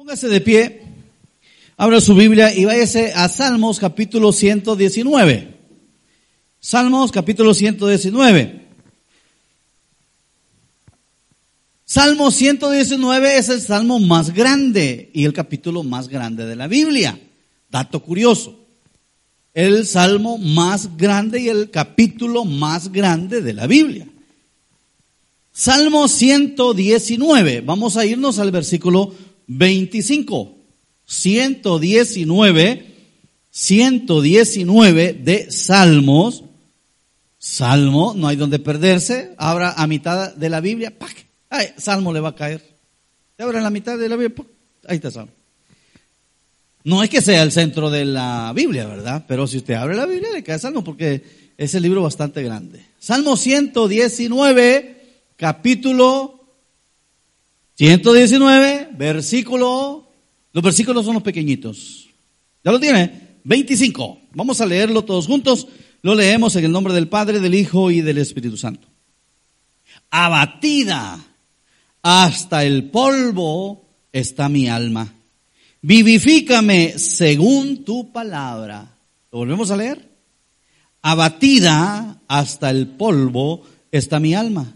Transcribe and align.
Póngase 0.00 0.28
de 0.28 0.40
pie, 0.40 0.80
abra 1.76 2.00
su 2.00 2.14
Biblia 2.14 2.56
y 2.56 2.64
váyase 2.64 3.12
a 3.12 3.28
Salmos 3.28 3.78
capítulo 3.78 4.32
119. 4.32 5.58
Salmos 6.58 7.12
capítulo 7.12 7.52
119. 7.52 8.66
Salmo 11.84 12.30
119 12.30 13.36
es 13.36 13.50
el 13.50 13.60
salmo 13.60 13.98
más 13.98 14.32
grande 14.32 15.10
y 15.12 15.26
el 15.26 15.34
capítulo 15.34 15.82
más 15.82 16.08
grande 16.08 16.46
de 16.46 16.56
la 16.56 16.66
Biblia. 16.66 17.20
Dato 17.70 18.00
curioso. 18.00 18.58
El 19.52 19.86
salmo 19.86 20.38
más 20.38 20.96
grande 20.96 21.40
y 21.40 21.50
el 21.50 21.68
capítulo 21.68 22.46
más 22.46 22.90
grande 22.90 23.42
de 23.42 23.52
la 23.52 23.66
Biblia. 23.66 24.08
Salmo 25.52 26.08
119. 26.08 27.60
Vamos 27.60 27.98
a 27.98 28.06
irnos 28.06 28.38
al 28.38 28.50
versículo 28.50 29.12
25. 29.50 30.56
119. 31.06 32.86
119 33.50 35.12
de 35.14 35.50
Salmos. 35.50 36.44
Salmo, 37.38 38.14
no 38.16 38.28
hay 38.28 38.36
donde 38.36 38.60
perderse. 38.60 39.34
Abra 39.36 39.72
a 39.72 39.86
mitad 39.86 40.34
de 40.34 40.48
la 40.48 40.60
Biblia. 40.60 40.96
¡pac! 40.96 41.26
Ay, 41.48 41.70
Salmo 41.76 42.12
le 42.12 42.20
va 42.20 42.28
a 42.28 42.34
caer. 42.36 42.62
Abra 43.38 43.60
la 43.60 43.70
mitad 43.70 43.98
de 43.98 44.08
la 44.08 44.16
Biblia. 44.16 44.46
Ahí 44.86 44.96
está 44.96 45.10
Salmo. 45.10 45.32
No 46.84 47.02
es 47.02 47.10
que 47.10 47.20
sea 47.20 47.42
el 47.42 47.50
centro 47.50 47.90
de 47.90 48.04
la 48.04 48.52
Biblia, 48.54 48.86
¿verdad? 48.86 49.24
Pero 49.26 49.46
si 49.46 49.56
usted 49.56 49.74
abre 49.74 49.96
la 49.96 50.06
Biblia 50.06 50.30
le 50.32 50.44
cae 50.44 50.58
Salmo 50.58 50.84
porque 50.84 51.22
es 51.58 51.74
el 51.74 51.82
libro 51.82 52.02
bastante 52.02 52.42
grande. 52.42 52.84
Salmo 53.00 53.36
119 53.36 54.96
capítulo 55.36 56.39
119, 57.80 58.90
versículo, 58.92 60.06
los 60.52 60.62
versículos 60.62 61.02
son 61.02 61.14
los 61.14 61.22
pequeñitos. 61.22 62.10
¿Ya 62.62 62.72
lo 62.72 62.78
tiene? 62.78 63.38
25. 63.44 64.20
Vamos 64.34 64.60
a 64.60 64.66
leerlo 64.66 65.02
todos 65.02 65.26
juntos. 65.26 65.66
Lo 66.02 66.14
leemos 66.14 66.54
en 66.56 66.66
el 66.66 66.72
nombre 66.72 66.92
del 66.92 67.08
Padre, 67.08 67.40
del 67.40 67.54
Hijo 67.54 67.90
y 67.90 68.02
del 68.02 68.18
Espíritu 68.18 68.58
Santo. 68.58 68.86
Abatida 70.10 71.24
hasta 72.02 72.64
el 72.66 72.90
polvo 72.90 73.88
está 74.12 74.50
mi 74.50 74.68
alma. 74.68 75.14
Vivifícame 75.80 76.98
según 76.98 77.82
tu 77.86 78.12
palabra. 78.12 78.94
¿Lo 79.32 79.38
volvemos 79.38 79.70
a 79.70 79.78
leer? 79.78 80.06
Abatida 81.00 82.20
hasta 82.28 82.68
el 82.68 82.88
polvo 82.88 83.62
está 83.90 84.20
mi 84.20 84.34
alma 84.34 84.74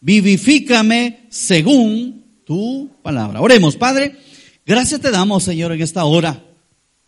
vivifícame 0.00 1.26
según 1.30 2.25
tu 2.46 2.88
palabra. 3.02 3.40
Oremos, 3.40 3.76
Padre, 3.76 4.16
gracias 4.64 5.00
te 5.00 5.10
damos, 5.10 5.42
Señor, 5.42 5.72
en 5.72 5.82
esta 5.82 6.04
hora, 6.04 6.44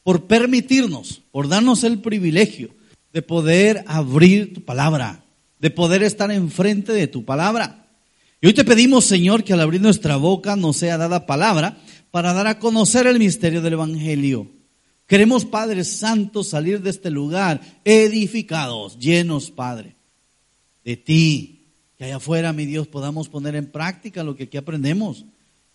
por 0.02 0.26
permitirnos, 0.26 1.22
por 1.30 1.48
darnos 1.48 1.84
el 1.84 2.00
privilegio 2.00 2.70
de 3.12 3.22
poder 3.22 3.84
abrir 3.86 4.52
tu 4.52 4.64
palabra, 4.64 5.24
de 5.60 5.70
poder 5.70 6.02
estar 6.02 6.30
enfrente 6.32 6.92
de 6.92 7.06
tu 7.06 7.24
palabra. 7.24 7.86
Y 8.40 8.48
hoy 8.48 8.52
te 8.52 8.64
pedimos, 8.64 9.04
Señor, 9.04 9.44
que 9.44 9.52
al 9.52 9.60
abrir 9.60 9.80
nuestra 9.80 10.16
boca 10.16 10.56
nos 10.56 10.76
sea 10.76 10.98
dada 10.98 11.24
palabra 11.24 11.78
para 12.10 12.32
dar 12.32 12.48
a 12.48 12.58
conocer 12.58 13.06
el 13.06 13.20
misterio 13.20 13.62
del 13.62 13.74
Evangelio. 13.74 14.50
Queremos, 15.06 15.44
Padre 15.44 15.84
Santo, 15.84 16.42
salir 16.42 16.82
de 16.82 16.90
este 16.90 17.10
lugar 17.10 17.60
edificados, 17.84 18.98
llenos, 18.98 19.52
Padre, 19.52 19.94
de 20.84 20.96
ti, 20.96 21.57
que 21.98 22.04
allá 22.04 22.16
afuera, 22.16 22.52
mi 22.52 22.64
Dios, 22.64 22.86
podamos 22.86 23.28
poner 23.28 23.56
en 23.56 23.66
práctica 23.66 24.22
lo 24.22 24.36
que 24.36 24.44
aquí 24.44 24.56
aprendemos. 24.56 25.24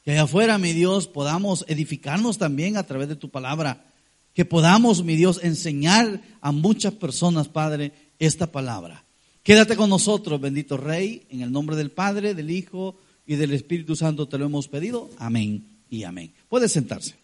Que 0.06 0.12
allá 0.12 0.24
afuera, 0.24 0.58
mi 0.58 0.72
Dios, 0.72 1.08
podamos 1.08 1.66
edificarnos 1.68 2.38
también 2.38 2.78
a 2.78 2.84
través 2.84 3.10
de 3.10 3.18
tu 3.18 3.30
palabra. 3.30 3.86
Que 4.34 4.46
podamos, 4.46 5.04
mi 5.04 5.18
Dios, 5.18 5.42
enseñar 5.44 6.22
a 6.40 6.54
muchas 6.54 6.94
personas, 6.94 7.50
Padre, 7.50 7.92
esta 8.20 8.52
palabra. 8.52 9.04
Quédate 9.44 9.76
con 9.76 9.90
nosotros, 9.90 10.40
bendito 10.40 10.78
Rey, 10.78 11.28
en 11.30 11.42
el 11.42 11.52
nombre 11.52 11.76
del 11.76 11.92
Padre, 11.92 12.34
del 12.34 12.50
Hijo 12.50 12.98
y 13.28 13.36
del 13.36 13.54
Espíritu 13.54 13.98
Santo 13.98 14.26
te 14.26 14.38
lo 14.38 14.46
hemos 14.46 14.70
pedido. 14.70 15.10
Amén 15.18 15.66
y 15.90 16.06
amén. 16.06 16.34
Puede 16.48 16.70
sentarse. 16.70 17.16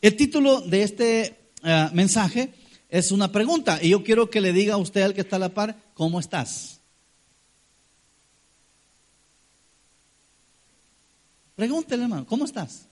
El 0.00 0.14
título 0.14 0.60
de 0.60 0.82
este 0.84 1.36
eh, 1.64 1.88
mensaje 1.92 2.54
es 2.88 3.12
una 3.12 3.32
pregunta 3.32 3.80
y 3.82 3.90
yo 3.90 4.04
quiero 4.04 4.30
que 4.30 4.40
le 4.40 4.52
diga 4.52 4.74
a 4.74 4.78
usted 4.78 5.02
al 5.02 5.14
que 5.14 5.20
está 5.20 5.36
a 5.36 5.40
la 5.40 5.54
par, 5.54 5.76
¿cómo 6.00 6.18
estás? 6.18 6.80
Pregúntele, 11.56 12.04
hermano, 12.04 12.24
¿cómo 12.24 12.46
estás? 12.46 12.86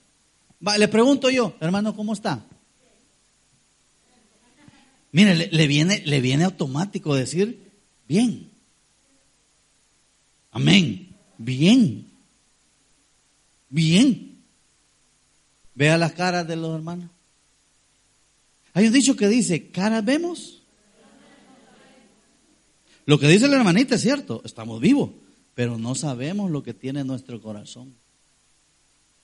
le 0.77 0.87
pregunto 0.87 1.31
yo, 1.31 1.55
hermano, 1.59 1.95
¿cómo 1.95 2.13
está? 2.13 2.45
Mire, 5.11 5.49
le, 5.51 5.67
viene, 5.67 6.03
le 6.05 6.21
viene 6.21 6.43
automático 6.43 7.15
decir, 7.15 7.71
bien. 8.07 8.51
Amén. 10.51 11.09
Bien. 11.39 12.05
Bien. 13.69 14.37
Vea 15.73 15.97
las 15.97 16.11
caras 16.11 16.47
de 16.47 16.57
los 16.57 16.75
hermanos. 16.75 17.09
Hay 18.75 18.85
un 18.85 18.93
dicho 18.93 19.15
que 19.15 19.27
dice, 19.27 19.71
cara 19.71 20.01
vemos. 20.01 20.58
Lo 23.09 23.17
que 23.19 23.27
dice 23.27 23.47
la 23.47 23.55
hermanita 23.55 23.95
es 23.95 24.01
cierto, 24.01 24.43
estamos 24.45 24.79
vivos, 24.79 25.09
pero 25.55 25.79
no 25.79 25.95
sabemos 25.95 26.51
lo 26.51 26.61
que 26.61 26.75
tiene 26.75 27.03
nuestro 27.03 27.41
corazón. 27.41 27.95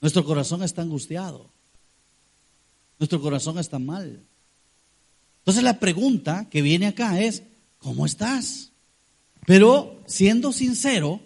Nuestro 0.00 0.24
corazón 0.24 0.64
está 0.64 0.82
angustiado. 0.82 1.48
Nuestro 2.98 3.20
corazón 3.20 3.60
está 3.60 3.78
mal. 3.78 4.18
Entonces 5.38 5.62
la 5.62 5.78
pregunta 5.78 6.48
que 6.50 6.62
viene 6.62 6.88
acá 6.88 7.20
es, 7.20 7.44
¿cómo 7.78 8.06
estás? 8.06 8.72
Pero 9.46 10.02
siendo 10.08 10.52
sincero, 10.52 11.20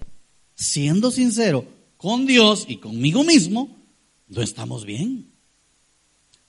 siendo 0.54 1.10
sincero 1.10 1.64
con 1.96 2.26
Dios 2.26 2.66
y 2.68 2.76
conmigo 2.76 3.24
mismo, 3.24 3.74
no 4.28 4.42
estamos 4.42 4.84
bien. 4.84 5.30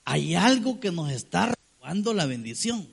Hay 0.03 0.35
algo 0.35 0.81
que 0.81 0.91
nos 0.91 1.09
está 1.09 1.53
robando 1.79 2.13
la 2.13 2.25
bendición. 2.25 2.85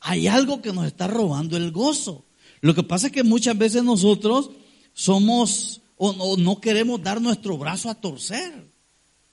Hay 0.00 0.28
algo 0.28 0.62
que 0.62 0.72
nos 0.72 0.86
está 0.86 1.08
robando 1.08 1.58
el 1.58 1.70
gozo. 1.70 2.24
Lo 2.64 2.74
que 2.74 2.82
pasa 2.82 3.08
es 3.08 3.12
que 3.12 3.22
muchas 3.22 3.58
veces 3.58 3.84
nosotros 3.84 4.48
somos 4.94 5.82
o 5.98 6.38
no, 6.38 6.62
queremos 6.62 7.02
dar 7.02 7.20
nuestro 7.20 7.58
brazo 7.58 7.90
a 7.90 7.94
torcer. 7.94 8.54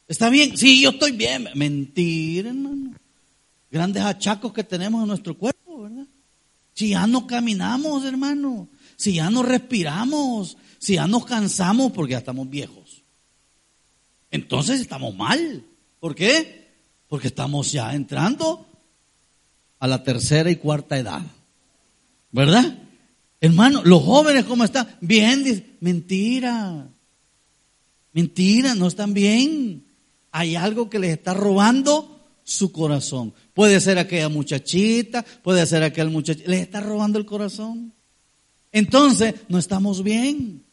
¿Está 0.05 0.29
bien? 0.29 0.57
Sí, 0.57 0.81
yo 0.81 0.89
estoy 0.89 1.13
bien. 1.13 1.47
Mentira, 1.55 2.49
hermano. 2.49 2.93
Grandes 3.71 4.03
achacos 4.03 4.51
que 4.51 4.65
tenemos 4.65 5.01
en 5.01 5.07
nuestro 5.07 5.37
cuerpo, 5.37 5.83
¿verdad? 5.83 6.07
Si 6.73 6.89
ya 6.89 7.07
no 7.07 7.25
caminamos, 7.25 8.03
hermano. 8.03 8.67
Si 8.97 9.13
ya 9.13 9.29
no 9.29 9.43
respiramos. 9.43 10.57
Si 10.77 10.95
ya 10.95 11.07
nos 11.07 11.23
cansamos 11.23 11.93
porque 11.93 12.11
ya 12.11 12.17
estamos 12.17 12.49
viejos. 12.49 13.01
Entonces 14.29 14.81
estamos 14.81 15.15
mal. 15.15 15.63
¿Por 16.01 16.15
qué? 16.15 16.67
Porque 17.07 17.27
estamos 17.27 17.71
ya 17.71 17.95
entrando 17.95 18.67
a 19.79 19.87
la 19.87 20.03
tercera 20.03 20.51
y 20.51 20.57
cuarta 20.57 20.97
edad. 20.97 21.21
¿Verdad? 22.33 22.77
Hermano, 23.41 23.81
los 23.83 24.03
jóvenes, 24.03 24.45
¿cómo 24.45 24.63
están? 24.63 24.87
Bien, 25.01 25.75
mentira. 25.79 26.87
Mentira, 28.13 28.75
no 28.75 28.87
están 28.87 29.15
bien. 29.15 29.83
Hay 30.31 30.55
algo 30.55 30.89
que 30.89 30.99
les 30.99 31.11
está 31.11 31.33
robando 31.33 32.19
su 32.43 32.71
corazón. 32.71 33.33
Puede 33.55 33.79
ser 33.79 33.97
aquella 33.97 34.29
muchachita, 34.29 35.23
puede 35.43 35.65
ser 35.65 35.83
aquel 35.83 36.09
muchachito, 36.11 36.49
les 36.49 36.61
está 36.61 36.81
robando 36.81 37.17
el 37.17 37.25
corazón. 37.25 37.91
Entonces, 38.71 39.33
no 39.49 39.57
estamos 39.57 40.03
bien. 40.03 40.63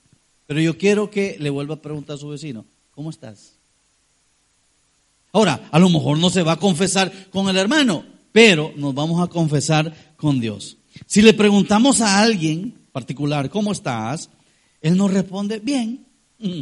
Pero 0.46 0.60
yo 0.60 0.78
quiero 0.78 1.10
que 1.10 1.36
le 1.38 1.50
vuelva 1.50 1.76
a 1.76 1.82
preguntar 1.82 2.16
a 2.16 2.18
su 2.18 2.28
vecino, 2.28 2.64
¿cómo 2.90 3.10
estás? 3.10 3.52
Ahora, 5.32 5.68
a 5.70 5.78
lo 5.78 5.88
mejor 5.88 6.18
no 6.18 6.30
se 6.30 6.42
va 6.42 6.52
a 6.52 6.58
confesar 6.58 7.12
con 7.30 7.48
el 7.48 7.56
hermano, 7.56 8.04
pero 8.32 8.72
nos 8.76 8.94
vamos 8.94 9.22
a 9.22 9.30
confesar 9.30 10.14
con 10.16 10.40
Dios. 10.40 10.77
Si 11.06 11.22
le 11.22 11.34
preguntamos 11.34 12.00
a 12.00 12.20
alguien 12.20 12.74
particular, 12.92 13.50
¿cómo 13.50 13.72
estás? 13.72 14.30
Él 14.80 14.96
nos 14.96 15.12
responde, 15.12 15.58
bien. 15.58 16.06
Mm. 16.38 16.60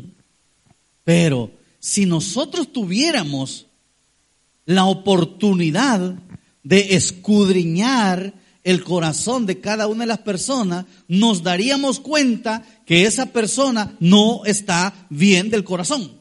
Pero 1.04 1.50
si 1.78 2.06
nosotros 2.06 2.72
tuviéramos 2.72 3.66
la 4.64 4.84
oportunidad 4.84 6.16
de 6.62 6.96
escudriñar 6.96 8.34
el 8.64 8.82
corazón 8.82 9.46
de 9.46 9.60
cada 9.60 9.86
una 9.86 10.04
de 10.04 10.08
las 10.08 10.18
personas, 10.18 10.86
nos 11.06 11.42
daríamos 11.42 12.00
cuenta 12.00 12.64
que 12.84 13.04
esa 13.04 13.26
persona 13.26 13.96
no 14.00 14.44
está 14.44 15.06
bien 15.08 15.50
del 15.50 15.62
corazón. 15.62 16.20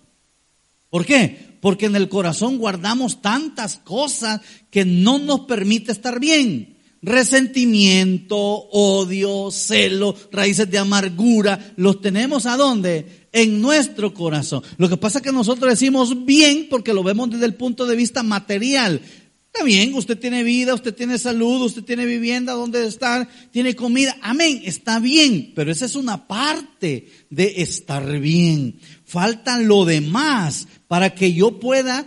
¿Por 0.90 1.06
qué? 1.06 1.46
porque 1.66 1.88
en 1.88 1.96
el 1.96 2.10
corazón 2.10 2.60
guardamos 2.60 3.24
tantas 3.24 3.78
cosas 3.78 4.40
que 4.70 4.86
no 4.86 5.18
nos 5.18 5.40
permite 5.48 5.92
estar 5.92 6.20
bien. 6.20 6.75
Resentimiento, 7.06 8.38
odio, 8.38 9.52
celo, 9.52 10.16
raíces 10.32 10.70
de 10.70 10.80
amargura, 10.80 11.74
los 11.78 12.02
tenemos 12.02 12.46
a 12.46 12.58
dónde? 12.58 13.28
En 13.32 13.62
nuestro 13.62 14.14
corazón. 14.14 14.64
Lo 14.78 14.90
que 14.90 14.98
pasa 14.98 15.20
es 15.20 15.24
que 15.24 15.32
nosotros 15.32 15.70
decimos 15.70 16.26
bien 16.26 16.68
porque 16.70 16.94
lo 16.94 17.04
vemos 17.04 17.30
desde 17.30 17.46
el 17.46 17.54
punto 17.54 17.86
de 17.86 17.96
vista 17.96 18.24
material. 18.24 19.02
Está 19.56 19.64
bien, 19.64 19.94
usted 19.94 20.18
tiene 20.18 20.44
vida, 20.44 20.74
usted 20.74 20.94
tiene 20.94 21.18
salud, 21.18 21.62
usted 21.62 21.84
tiene 21.84 22.06
vivienda 22.06 22.54
donde 22.54 22.86
estar, 22.86 23.30
tiene 23.52 23.76
comida. 23.76 24.18
Amén, 24.22 24.62
está 24.66 25.00
bien, 25.00 25.54
pero 25.56 25.72
esa 25.72 25.86
es 25.86 25.96
una 25.96 26.28
parte 26.28 27.08
de 27.30 27.62
estar 27.62 28.20
bien. 28.20 28.80
Falta 29.06 29.58
lo 29.60 29.86
demás 29.86 30.68
para 30.88 31.16
que 31.16 31.32
yo 31.34 31.60
pueda 31.60 32.06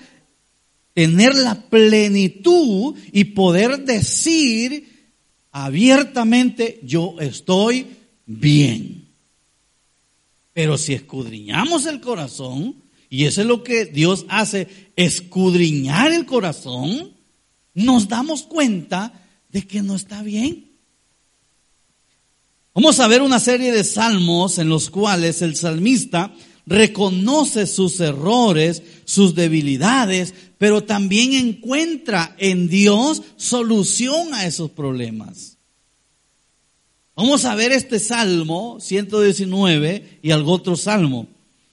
tener 0.99 1.37
la 1.37 1.55
plenitud 1.55 2.97
y 3.13 3.23
poder 3.27 3.85
decir 3.85 5.13
abiertamente, 5.53 6.81
yo 6.83 7.15
estoy 7.21 7.87
bien. 8.27 9.07
Pero 10.53 10.77
si 10.77 10.95
escudriñamos 10.95 11.87
el 11.87 12.01
corazón, 12.01 12.75
y 13.09 13.27
eso 13.27 13.43
es 13.43 13.47
lo 13.47 13.63
que 13.63 13.85
Dios 13.85 14.27
hace, 14.29 14.67
escudriñar 14.97 16.11
el 16.11 16.27
corazón, 16.27 17.13
nos 17.75 18.09
damos 18.09 18.43
cuenta 18.43 19.13
de 19.51 19.69
que 19.69 19.83
no 19.83 19.95
está 19.95 20.25
bien. 20.25 20.67
Vamos 22.75 22.99
a 22.99 23.07
ver 23.07 23.23
una 23.23 23.39
serie 23.39 23.71
de 23.71 23.85
salmos 23.85 24.59
en 24.59 24.69
los 24.69 24.91
cuales 24.91 25.43
el 25.43 25.55
salmista 25.55 26.35
reconoce 26.69 27.67
sus 27.67 27.99
errores, 27.99 28.83
sus 29.05 29.35
debilidades, 29.35 30.35
pero 30.59 30.85
también 30.85 31.33
encuentra 31.33 32.37
en 32.39 32.69
Dios 32.69 33.23
solución 33.37 34.35
a 34.35 34.47
esos 34.47 34.71
problemas. 34.71 35.57
Vamos 37.17 37.45
a 37.45 37.57
ver 37.57 37.73
este 37.73 37.99
salmo 37.99 38.79
119 38.81 40.21
y 40.23 40.31
algo 40.31 40.53
otro 40.53 40.77
salmo. 40.77 41.27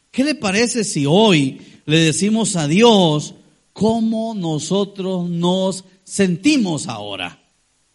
¿Qué 0.10 0.24
le 0.24 0.34
parece 0.34 0.84
si 0.84 1.06
hoy 1.06 1.60
le 1.86 2.00
decimos 2.00 2.56
a 2.56 2.68
Dios 2.68 3.36
cómo 3.76 4.34
nosotros 4.34 5.30
nos 5.30 5.84
sentimos 6.06 6.88
ahora. 6.88 7.42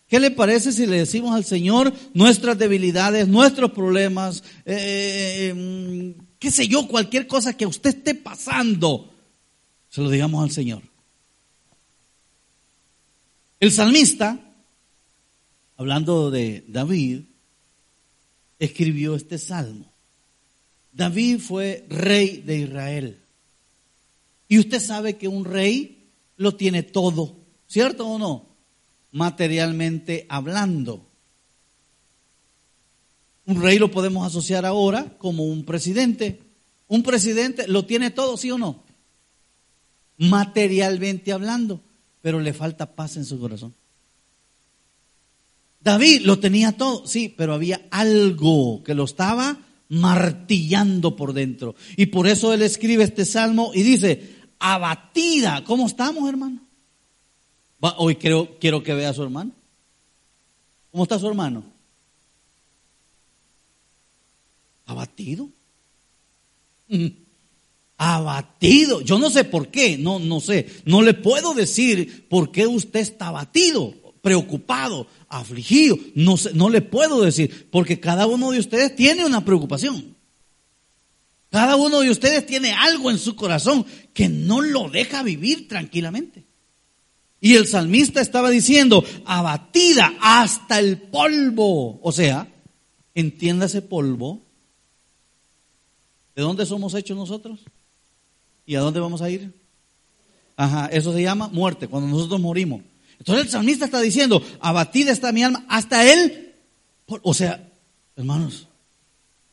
¿Qué 0.06 0.20
le 0.20 0.30
parece 0.30 0.72
si 0.72 0.86
le 0.86 0.98
decimos 0.98 1.34
al 1.34 1.44
Señor 1.44 1.92
nuestras 2.12 2.58
debilidades, 2.58 3.28
nuestros 3.28 3.70
problemas, 3.70 4.42
eh, 4.66 5.54
eh, 5.54 6.14
qué 6.40 6.50
sé 6.50 6.66
yo, 6.66 6.88
cualquier 6.88 7.28
cosa 7.28 7.56
que 7.56 7.66
usted 7.66 7.98
esté 7.98 8.16
pasando, 8.16 9.12
se 9.90 10.00
lo 10.00 10.10
digamos 10.10 10.42
al 10.42 10.50
Señor? 10.50 10.82
El 13.60 13.70
salmista, 13.70 14.40
hablando 15.76 16.30
de 16.30 16.64
David, 16.66 17.20
escribió 18.58 19.14
este 19.14 19.38
salmo. 19.38 19.92
David 20.92 21.40
fue 21.40 21.84
rey 21.88 22.38
de 22.38 22.58
Israel. 22.58 23.20
Y 24.48 24.58
usted 24.58 24.80
sabe 24.80 25.18
que 25.18 25.28
un 25.28 25.44
rey 25.44 26.08
lo 26.38 26.56
tiene 26.56 26.82
todo. 26.82 27.36
¿Cierto 27.68 28.06
o 28.08 28.18
no? 28.18 28.46
Materialmente 29.12 30.26
hablando. 30.28 31.06
Un 33.50 33.60
rey 33.60 33.80
lo 33.80 33.90
podemos 33.90 34.24
asociar 34.24 34.64
ahora 34.64 35.12
como 35.18 35.44
un 35.44 35.64
presidente. 35.64 36.38
Un 36.86 37.02
presidente 37.02 37.66
lo 37.66 37.84
tiene 37.84 38.12
todo, 38.12 38.36
¿sí 38.36 38.48
o 38.52 38.58
no? 38.58 38.84
Materialmente 40.18 41.32
hablando, 41.32 41.80
pero 42.22 42.38
le 42.38 42.52
falta 42.52 42.94
paz 42.94 43.16
en 43.16 43.24
su 43.24 43.40
corazón. 43.40 43.74
David 45.80 46.20
lo 46.20 46.38
tenía 46.38 46.76
todo, 46.76 47.04
sí, 47.08 47.34
pero 47.36 47.52
había 47.52 47.80
algo 47.90 48.84
que 48.84 48.94
lo 48.94 49.02
estaba 49.02 49.58
martillando 49.88 51.16
por 51.16 51.32
dentro. 51.32 51.74
Y 51.96 52.06
por 52.06 52.28
eso 52.28 52.54
él 52.54 52.62
escribe 52.62 53.02
este 53.02 53.24
salmo 53.24 53.72
y 53.74 53.82
dice, 53.82 54.36
abatida, 54.60 55.64
¿cómo 55.64 55.88
estamos, 55.88 56.28
hermano? 56.28 56.60
Hoy 57.96 58.14
quiero, 58.14 58.58
quiero 58.60 58.84
que 58.84 58.94
vea 58.94 59.08
a 59.08 59.14
su 59.14 59.24
hermano. 59.24 59.50
¿Cómo 60.92 61.02
está 61.02 61.18
su 61.18 61.26
hermano? 61.26 61.64
Abatido. 64.90 65.48
Mm. 66.88 67.06
Abatido. 67.96 69.00
Yo 69.02 69.20
no 69.20 69.30
sé 69.30 69.44
por 69.44 69.68
qué, 69.68 69.96
no, 69.96 70.18
no 70.18 70.40
sé. 70.40 70.66
No 70.84 71.00
le 71.02 71.14
puedo 71.14 71.54
decir 71.54 72.26
por 72.28 72.50
qué 72.50 72.66
usted 72.66 72.98
está 72.98 73.28
abatido, 73.28 73.94
preocupado, 74.20 75.06
afligido. 75.28 75.96
No, 76.16 76.36
sé, 76.36 76.52
no 76.54 76.70
le 76.70 76.82
puedo 76.82 77.22
decir, 77.22 77.68
porque 77.70 78.00
cada 78.00 78.26
uno 78.26 78.50
de 78.50 78.58
ustedes 78.58 78.96
tiene 78.96 79.24
una 79.24 79.44
preocupación. 79.44 80.16
Cada 81.50 81.76
uno 81.76 82.00
de 82.00 82.10
ustedes 82.10 82.44
tiene 82.46 82.72
algo 82.72 83.12
en 83.12 83.18
su 83.18 83.36
corazón 83.36 83.86
que 84.12 84.28
no 84.28 84.60
lo 84.60 84.90
deja 84.90 85.22
vivir 85.22 85.68
tranquilamente. 85.68 86.42
Y 87.40 87.54
el 87.54 87.68
salmista 87.68 88.20
estaba 88.20 88.50
diciendo, 88.50 89.04
abatida 89.24 90.14
hasta 90.20 90.80
el 90.80 90.98
polvo. 90.98 92.00
O 92.02 92.10
sea, 92.10 92.48
entiéndase 93.14 93.82
polvo. 93.82 94.49
¿De 96.40 96.44
dónde 96.44 96.64
somos 96.64 96.94
hechos 96.94 97.18
nosotros? 97.18 97.60
¿Y 98.64 98.74
a 98.74 98.80
dónde 98.80 98.98
vamos 98.98 99.20
a 99.20 99.28
ir? 99.28 99.52
Ajá, 100.56 100.86
eso 100.86 101.12
se 101.12 101.20
llama 101.20 101.48
muerte, 101.48 101.86
cuando 101.86 102.08
nosotros 102.08 102.40
morimos. 102.40 102.80
Entonces 103.18 103.44
el 103.44 103.50
salmista 103.50 103.84
está 103.84 104.00
diciendo, 104.00 104.42
abatida 104.58 105.12
está 105.12 105.32
mi 105.32 105.42
alma 105.42 105.66
hasta 105.68 106.10
él. 106.10 106.54
O 107.20 107.34
sea, 107.34 107.70
hermanos, 108.16 108.66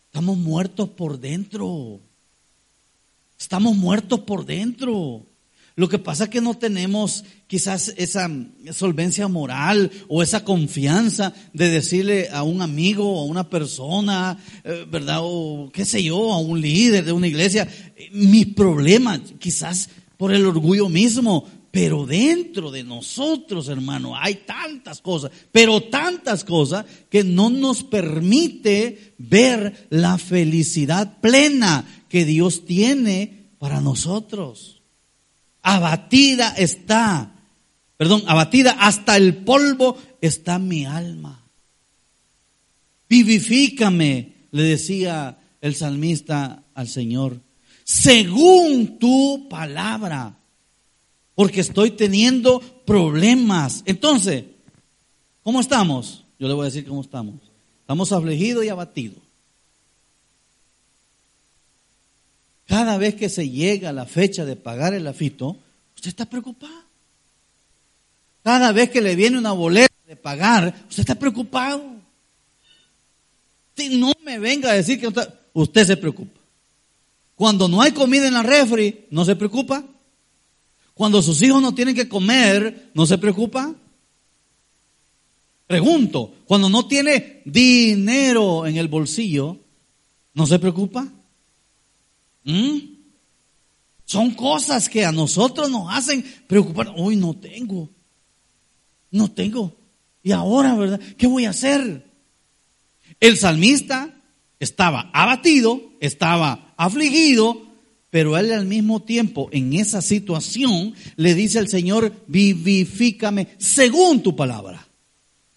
estamos 0.06 0.38
muertos 0.38 0.88
por 0.88 1.20
dentro. 1.20 2.00
Estamos 3.38 3.76
muertos 3.76 4.22
por 4.22 4.46
dentro. 4.46 5.24
Lo 5.78 5.88
que 5.88 6.00
pasa 6.00 6.24
es 6.24 6.32
que 6.32 6.42
no 6.42 6.56
tenemos 6.56 7.24
quizás 7.46 7.94
esa 7.98 8.28
solvencia 8.72 9.28
moral 9.28 9.92
o 10.08 10.24
esa 10.24 10.44
confianza 10.44 11.36
de 11.54 11.70
decirle 11.70 12.30
a 12.32 12.42
un 12.42 12.64
amigo, 12.64 13.20
a 13.20 13.26
una 13.26 13.48
persona, 13.48 14.40
eh, 14.64 14.88
¿verdad? 14.90 15.20
O 15.22 15.70
qué 15.72 15.86
sé 15.86 16.02
yo, 16.02 16.34
a 16.34 16.40
un 16.40 16.60
líder 16.60 17.06
de 17.06 17.12
una 17.12 17.28
iglesia, 17.28 17.68
mis 18.12 18.48
problemas, 18.48 19.22
quizás 19.38 19.92
por 20.18 20.34
el 20.34 20.48
orgullo 20.48 20.90
mismo, 20.90 21.48
pero 21.70 22.08
dentro 22.08 22.72
de 22.72 22.84
nosotros, 22.84 23.68
hermano, 23.70 24.18
hay 24.18 24.34
tantas 24.48 25.00
cosas, 25.00 25.30
pero 25.52 25.84
tantas 25.84 26.44
cosas 26.44 26.86
que 27.08 27.24
no 27.24 27.52
nos 27.52 27.84
permite 27.84 29.14
ver 29.20 29.86
la 29.92 30.18
felicidad 30.18 31.20
plena 31.22 31.86
que 32.10 32.26
Dios 32.26 32.66
tiene 32.66 33.52
para 33.60 33.80
nosotros 33.80 34.77
abatida 35.76 36.54
está, 36.58 37.30
perdón, 37.98 38.24
abatida 38.28 38.78
hasta 38.80 39.18
el 39.18 39.36
polvo 39.36 39.98
está 40.22 40.60
mi 40.60 40.86
alma. 40.86 41.44
Vivifícame, 43.10 44.34
le 44.52 44.64
decía 44.64 45.38
el 45.60 45.76
salmista 45.76 46.64
al 46.74 46.88
Señor, 46.88 47.42
según 47.84 48.98
tu 48.98 49.48
palabra, 49.50 50.38
porque 51.36 51.62
estoy 51.62 51.92
teniendo 51.92 52.62
problemas. 52.86 53.84
Entonces, 53.86 54.46
¿cómo 55.44 55.60
estamos? 55.60 56.24
Yo 56.40 56.48
le 56.48 56.54
voy 56.54 56.64
a 56.64 56.72
decir 56.72 56.86
cómo 56.86 57.02
estamos. 57.02 57.36
Estamos 57.82 58.12
afligidos 58.14 58.64
y 58.64 58.70
abatidos. 58.70 59.28
Cada 62.68 62.98
vez 62.98 63.16
que 63.16 63.30
se 63.30 63.50
llega 63.50 63.94
la 63.94 64.06
fecha 64.06 64.44
de 64.44 64.58
pagar 64.58 64.94
el 64.94 65.08
afito, 65.08 65.58
usted 65.98 66.10
está 66.10 66.26
preocupado. 66.26 66.84
Cada 68.44 68.72
vez 68.72 68.92
que 68.92 69.02
le 69.02 69.16
viene 69.16 69.38
una 69.38 69.52
boleta 69.52 69.94
de 70.08 70.16
pagar, 70.16 70.86
usted 70.88 71.02
está 71.02 71.16
preocupado. 71.16 71.84
Si 73.76 73.98
no 73.98 74.14
me 74.24 74.38
venga 74.40 74.70
a 74.72 74.76
decir 74.76 75.00
que 75.00 75.08
usted, 75.54 75.86
se 75.86 75.98
preocupa. 75.98 76.40
Cuando 77.36 77.68
no 77.68 77.82
hay 77.82 77.92
comida 77.92 78.28
en 78.28 78.36
la 78.36 78.44
refri, 78.44 79.06
no 79.10 79.26
se 79.26 79.36
preocupa. 79.36 79.84
Cuando 80.94 81.22
sus 81.22 81.42
hijos 81.42 81.62
no 81.62 81.74
tienen 81.74 81.96
que 81.96 82.08
comer, 82.08 82.92
no 82.94 83.06
se 83.06 83.18
preocupa. 83.18 83.74
Pregunto, 85.66 86.36
cuando 86.46 86.70
no 86.70 86.88
tiene 86.88 87.42
dinero 87.44 88.68
en 88.68 88.78
el 88.78 88.88
bolsillo, 88.88 89.58
¿no 90.34 90.46
se 90.46 90.60
preocupa? 90.60 91.08
¿Mm? 92.44 92.97
Son 94.08 94.32
cosas 94.32 94.88
que 94.88 95.04
a 95.04 95.12
nosotros 95.12 95.70
nos 95.70 95.94
hacen 95.94 96.24
preocupar. 96.48 96.94
Hoy 96.96 97.18
no 97.18 97.34
tengo. 97.34 97.90
No 99.12 99.30
tengo. 99.30 99.76
Y 100.24 100.32
ahora, 100.32 100.76
¿verdad? 100.76 101.02
¿Qué 101.18 101.28
voy 101.28 101.44
a 101.44 101.50
hacer? 101.50 102.10
El 103.20 103.38
salmista 103.38 104.16
estaba 104.62 105.12
abatido, 105.14 105.82
estaba 106.00 106.74
afligido, 106.78 107.68
pero 108.10 108.38
él 108.38 108.54
al 108.54 108.66
mismo 108.66 109.02
tiempo 109.02 109.50
en 109.52 109.74
esa 109.74 110.02
situación 110.02 110.96
le 111.18 111.36
dice 111.36 111.60
al 111.60 111.68
Señor, 111.68 112.14
vivifícame 112.28 113.50
según 113.58 114.24
tu 114.24 114.38
palabra. 114.38 114.88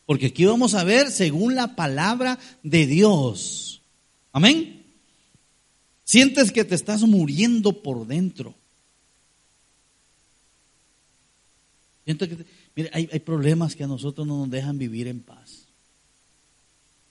Porque 0.06 0.26
aquí 0.26 0.44
vamos 0.44 0.74
a 0.74 0.82
ver 0.82 1.12
según 1.12 1.54
la 1.54 1.76
palabra 1.76 2.36
de 2.64 2.88
Dios. 2.88 3.82
Amén. 4.32 4.79
Sientes 6.10 6.50
que 6.50 6.64
te 6.64 6.74
estás 6.74 7.02
muriendo 7.02 7.70
por 7.70 8.04
dentro. 8.04 8.52
Siento 12.04 12.28
que, 12.28 12.36
mire, 12.74 12.90
hay, 12.92 13.20
problemas 13.20 13.76
que 13.76 13.84
a 13.84 13.86
nosotros 13.86 14.26
no 14.26 14.38
nos 14.38 14.50
dejan 14.50 14.76
vivir 14.76 15.06
en 15.06 15.20
paz. 15.20 15.66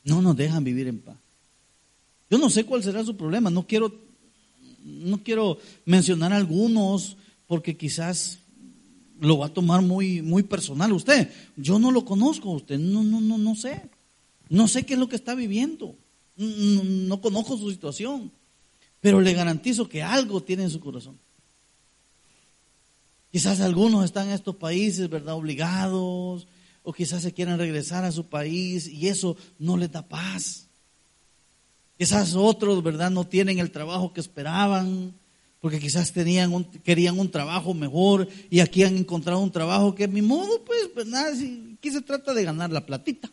No 0.03 0.21
nos 0.21 0.35
dejan 0.35 0.65
vivir 0.65 0.89
en 0.89 0.99
paz. 0.99 1.15
Yo 2.29 2.37
no 2.37 2.49
sé 2.49 2.65
cuál 2.65 2.83
será 2.83 3.05
su 3.05 3.15
problema. 3.15 3.49
No 3.49 3.65
quiero, 3.65 3.95
no 4.83 5.23
quiero 5.23 5.59
mencionar 5.85 6.33
algunos 6.33 7.15
porque 7.47 7.77
quizás 7.77 8.39
lo 9.21 9.37
va 9.37 9.45
a 9.45 9.53
tomar 9.53 9.81
muy, 9.81 10.21
muy 10.21 10.43
personal 10.43 10.91
usted. 10.91 11.31
Yo 11.55 11.79
no 11.79 11.91
lo 11.91 12.03
conozco 12.03 12.51
usted, 12.51 12.77
no, 12.77 13.01
no, 13.01 13.21
no, 13.21 13.37
no 13.37 13.55
sé. 13.55 13.81
No 14.49 14.67
sé 14.67 14.85
qué 14.85 14.95
es 14.95 14.99
lo 14.99 15.07
que 15.07 15.15
está 15.15 15.35
viviendo. 15.35 15.95
No 16.35 17.21
conozco 17.21 17.57
su 17.57 17.71
situación. 17.71 18.37
Pero 19.01 19.21
le 19.21 19.33
garantizo 19.33 19.87
que 19.87 20.03
algo 20.03 20.41
tiene 20.41 20.63
en 20.63 20.69
su 20.69 20.79
corazón. 20.79 21.17
Quizás 23.31 23.61
algunos 23.61 24.05
están 24.05 24.27
en 24.27 24.33
estos 24.33 24.55
países, 24.55 25.09
¿verdad? 25.09 25.35
Obligados, 25.35 26.47
o 26.83 26.93
quizás 26.93 27.21
se 27.21 27.33
quieran 27.33 27.59
regresar 27.59 28.03
a 28.03 28.11
su 28.11 28.25
país 28.25 28.87
y 28.87 29.07
eso 29.07 29.37
no 29.59 29.77
les 29.77 29.91
da 29.91 30.07
paz. 30.07 30.67
Quizás 31.97 32.33
otros, 32.33 32.81
¿verdad? 32.81 33.11
No 33.11 33.27
tienen 33.27 33.59
el 33.59 33.71
trabajo 33.71 34.13
que 34.13 34.21
esperaban, 34.21 35.13
porque 35.59 35.79
quizás 35.79 36.11
tenían 36.13 36.53
un, 36.53 36.63
querían 36.63 37.19
un 37.19 37.29
trabajo 37.29 37.73
mejor 37.73 38.27
y 38.49 38.61
aquí 38.61 38.83
han 38.83 38.97
encontrado 38.97 39.39
un 39.41 39.51
trabajo 39.51 39.93
que, 39.93 40.05
a 40.05 40.07
mi 40.07 40.21
modo, 40.21 40.63
pues, 40.63 40.89
pues 40.93 41.05
nada, 41.05 41.31
aquí 41.31 41.91
se 41.91 42.01
trata 42.01 42.33
de 42.33 42.45
ganar 42.45 42.71
la 42.71 42.85
platita. 42.85 43.29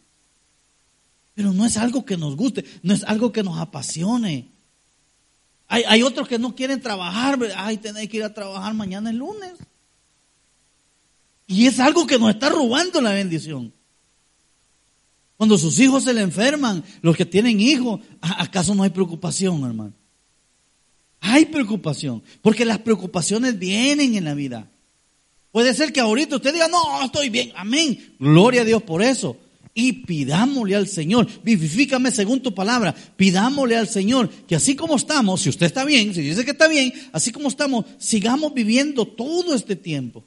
Pero 1.35 1.53
no 1.53 1.65
es 1.65 1.77
algo 1.77 2.05
que 2.05 2.17
nos 2.17 2.35
guste, 2.35 2.65
no 2.83 2.93
es 2.93 3.05
algo 3.05 3.31
que 3.31 3.43
nos 3.43 3.59
apasione. 3.59 4.51
Hay, 5.69 6.03
otros 6.03 6.29
que 6.29 6.39
no 6.39 6.55
quieren 6.55 6.81
trabajar, 6.81 7.39
ay, 7.57 7.79
que 7.79 8.17
ir 8.17 8.23
a 8.23 8.33
trabajar 8.33 8.73
mañana 8.75 9.11
el 9.11 9.17
lunes. 9.17 9.53
Y 11.47 11.67
es 11.67 11.81
algo 11.81 12.07
que 12.07 12.19
nos 12.19 12.31
está 12.31 12.49
robando 12.49 13.01
la 13.01 13.13
bendición. 13.13 13.73
Cuando 15.37 15.59
sus 15.59 15.79
hijos 15.81 16.05
se 16.05 16.15
le 16.15 16.23
enferman, 16.23 16.85
los 17.03 17.17
que 17.17 17.27
tienen 17.27 17.61
hijos, 17.61 18.01
¿acaso 18.21 18.75
no 18.75 18.85
hay 18.85 18.91
preocupación, 18.91 19.65
hermano? 19.65 19.93
Hay 21.21 21.47
preocupación, 21.47 22.23
porque 22.43 22.65
las 22.65 22.79
preocupaciones 22.79 23.59
vienen 23.59 24.15
en 24.15 24.25
la 24.25 24.35
vida. 24.35 24.71
Puede 25.51 25.75
ser 25.75 25.93
que 25.93 26.01
ahorita 26.01 26.37
usted 26.37 26.53
diga, 26.53 26.69
no, 26.69 27.03
estoy 27.03 27.29
bien, 27.29 27.53
amén. 27.57 28.15
Gloria 28.19 28.63
a 28.63 28.65
Dios 28.65 28.83
por 28.83 29.03
eso. 29.03 29.37
Y 29.79 29.93
pidámosle 29.93 30.75
al 30.75 30.89
Señor, 30.89 31.29
vivifícame 31.45 32.11
según 32.11 32.41
tu 32.41 32.55
palabra, 32.55 32.95
pidámosle 32.95 33.77
al 33.77 33.87
Señor 33.87 34.31
que 34.31 34.57
así 34.57 34.75
como 34.75 34.97
estamos, 34.97 35.43
si 35.43 35.51
usted 35.51 35.67
está 35.67 35.85
bien, 35.85 36.15
si 36.15 36.23
dice 36.23 36.47
que 36.47 36.53
está 36.53 36.67
bien, 36.67 36.95
así 37.13 37.31
como 37.31 37.49
estamos, 37.49 37.85
sigamos 37.99 38.55
viviendo 38.55 39.05
todo 39.07 39.55
este 39.55 39.77
tiempo. 39.77 40.25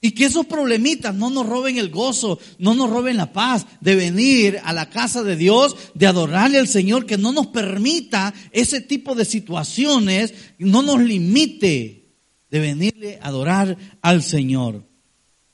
Y 0.00 0.10
que 0.10 0.24
esos 0.24 0.46
problemitas 0.46 1.14
no 1.14 1.30
nos 1.30 1.46
roben 1.46 1.78
el 1.78 1.90
gozo, 1.90 2.40
no 2.58 2.74
nos 2.74 2.90
roben 2.90 3.18
la 3.18 3.32
paz 3.32 3.68
de 3.80 3.94
venir 3.94 4.58
a 4.64 4.72
la 4.72 4.90
casa 4.90 5.22
de 5.22 5.36
Dios, 5.36 5.76
de 5.94 6.08
adorarle 6.08 6.58
al 6.58 6.66
Señor, 6.66 7.06
que 7.06 7.16
no 7.16 7.30
nos 7.30 7.46
permita 7.46 8.34
ese 8.50 8.80
tipo 8.80 9.14
de 9.14 9.26
situaciones, 9.26 10.34
no 10.58 10.82
nos 10.82 11.00
limite 11.00 12.10
de 12.50 12.58
venirle 12.58 13.20
a 13.22 13.28
adorar 13.28 13.78
al 14.02 14.24
Señor. 14.24 14.84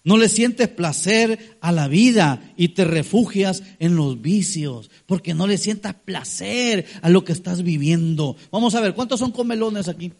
No 0.02 0.16
le 0.16 0.30
sientes 0.30 0.68
placer 0.68 1.58
a 1.60 1.72
la 1.72 1.86
vida 1.86 2.52
y 2.56 2.68
te 2.68 2.84
refugias 2.84 3.62
en 3.78 3.96
los 3.96 4.22
vicios, 4.22 4.90
porque 5.06 5.34
no 5.34 5.46
le 5.46 5.58
sientas 5.58 5.94
placer 5.94 6.86
a 7.02 7.10
lo 7.10 7.24
que 7.24 7.32
estás 7.32 7.62
viviendo. 7.62 8.36
Vamos 8.50 8.74
a 8.74 8.80
ver, 8.80 8.94
¿cuántos 8.94 9.20
son 9.20 9.30
comelones 9.30 9.88
aquí? 9.88 10.12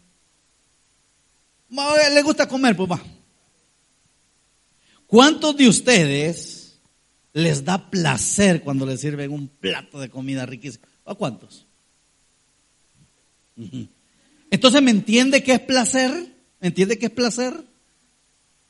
¿Le 1.70 2.22
gusta 2.22 2.46
comer? 2.46 2.76
Pues. 2.76 3.00
¿Cuántos 5.06 5.56
de 5.56 5.68
ustedes 5.68 6.78
les 7.32 7.64
da 7.64 7.90
placer 7.90 8.62
cuando 8.62 8.84
les 8.84 9.00
sirven 9.00 9.32
un 9.32 9.48
plato 9.48 9.98
de 9.98 10.10
comida 10.10 10.44
riquísima? 10.44 10.86
¿A 11.06 11.14
cuántos? 11.14 11.66
Entonces, 14.50 14.82
¿me 14.82 14.90
entiende 14.90 15.42
qué 15.42 15.54
es 15.54 15.60
placer? 15.60 16.10
¿Me 16.60 16.68
entiende 16.68 16.98
qué 16.98 17.06
es 17.06 17.12
placer? 17.12 17.54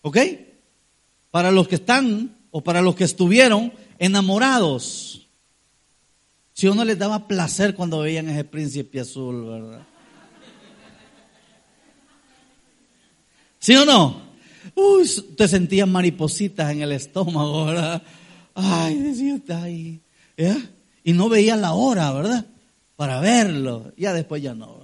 ¿Ok? 0.02 0.19
Para 1.30 1.50
los 1.50 1.68
que 1.68 1.76
están 1.76 2.37
o 2.50 2.62
para 2.62 2.82
los 2.82 2.94
que 2.96 3.04
estuvieron 3.04 3.72
enamorados. 3.99 5.28
Si 6.52 6.66
uno 6.66 6.84
les 6.84 6.99
daba 6.99 7.26
placer 7.26 7.75
cuando 7.75 8.00
veían 8.00 8.28
ese 8.28 8.44
príncipe 8.44 9.00
azul, 9.00 9.46
¿verdad? 9.46 9.87
¿Sí 13.58 13.76
o 13.76 13.84
no? 13.84 14.22
Uy, 14.75 15.08
te 15.37 15.49
sentías 15.49 15.88
maripositas 15.88 16.70
en 16.72 16.82
el 16.82 16.92
estómago, 16.92 17.66
¿verdad? 17.66 18.02
Ay, 18.54 18.99
decía 18.99 19.38
ay. 19.49 20.00
Y 21.04 21.12
no 21.12 21.28
veía 21.28 21.56
la 21.56 21.72
hora, 21.72 22.10
¿verdad? 22.12 22.46
Para 22.96 23.20
verlo. 23.20 23.92
Ya 23.96 24.12
después 24.12 24.42
ya 24.42 24.54
no. 24.54 24.80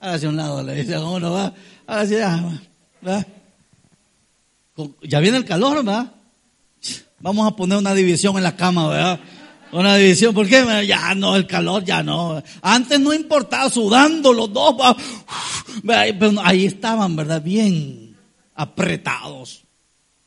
Hágase 0.00 0.28
un 0.28 0.36
lado, 0.36 0.62
le 0.62 0.74
dice 0.74 0.94
a 0.94 1.04
uno, 1.04 1.32
va. 1.32 1.52
Hágase 1.86 2.18
ya, 2.18 2.60
¿verdad? 3.00 3.26
Ya 5.02 5.20
viene 5.20 5.36
el 5.38 5.44
calor, 5.44 5.84
¿verdad? 5.84 6.12
Vamos 7.20 7.50
a 7.50 7.56
poner 7.56 7.78
una 7.78 7.94
división 7.94 8.36
en 8.36 8.44
la 8.44 8.56
cama, 8.56 8.88
¿verdad? 8.88 9.20
Una 9.72 9.96
división, 9.96 10.34
¿por 10.34 10.48
qué? 10.48 10.86
Ya 10.86 11.14
no, 11.14 11.36
el 11.36 11.46
calor 11.46 11.84
ya 11.84 12.02
no. 12.02 12.42
Antes 12.62 12.98
no 13.00 13.12
importaba, 13.12 13.68
sudando 13.68 14.32
los 14.32 14.52
dos. 14.52 14.76
Pero 15.86 16.40
ahí 16.42 16.66
estaban, 16.66 17.16
¿verdad? 17.16 17.42
Bien 17.42 18.16
apretados, 18.54 19.64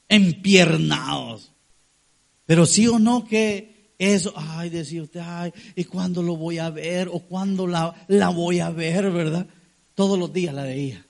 empiernados. 0.07 1.51
Pero 2.45 2.65
sí 2.65 2.87
o 2.87 2.99
no 2.99 3.25
que 3.25 3.95
eso, 3.97 4.33
ay, 4.35 4.69
decía 4.69 5.03
usted, 5.03 5.21
ay, 5.23 5.53
¿y 5.75 5.85
cuándo 5.85 6.21
lo 6.21 6.35
voy 6.35 6.57
a 6.57 6.69
ver? 6.69 7.07
¿O 7.07 7.19
cuándo 7.19 7.67
la 7.67 8.29
voy 8.29 8.59
a 8.59 8.69
ver, 8.69 9.11
verdad? 9.11 9.47
Todos 9.95 10.19
los 10.19 10.31
días 10.33 10.53
la 10.53 10.63
veía. 10.63 11.05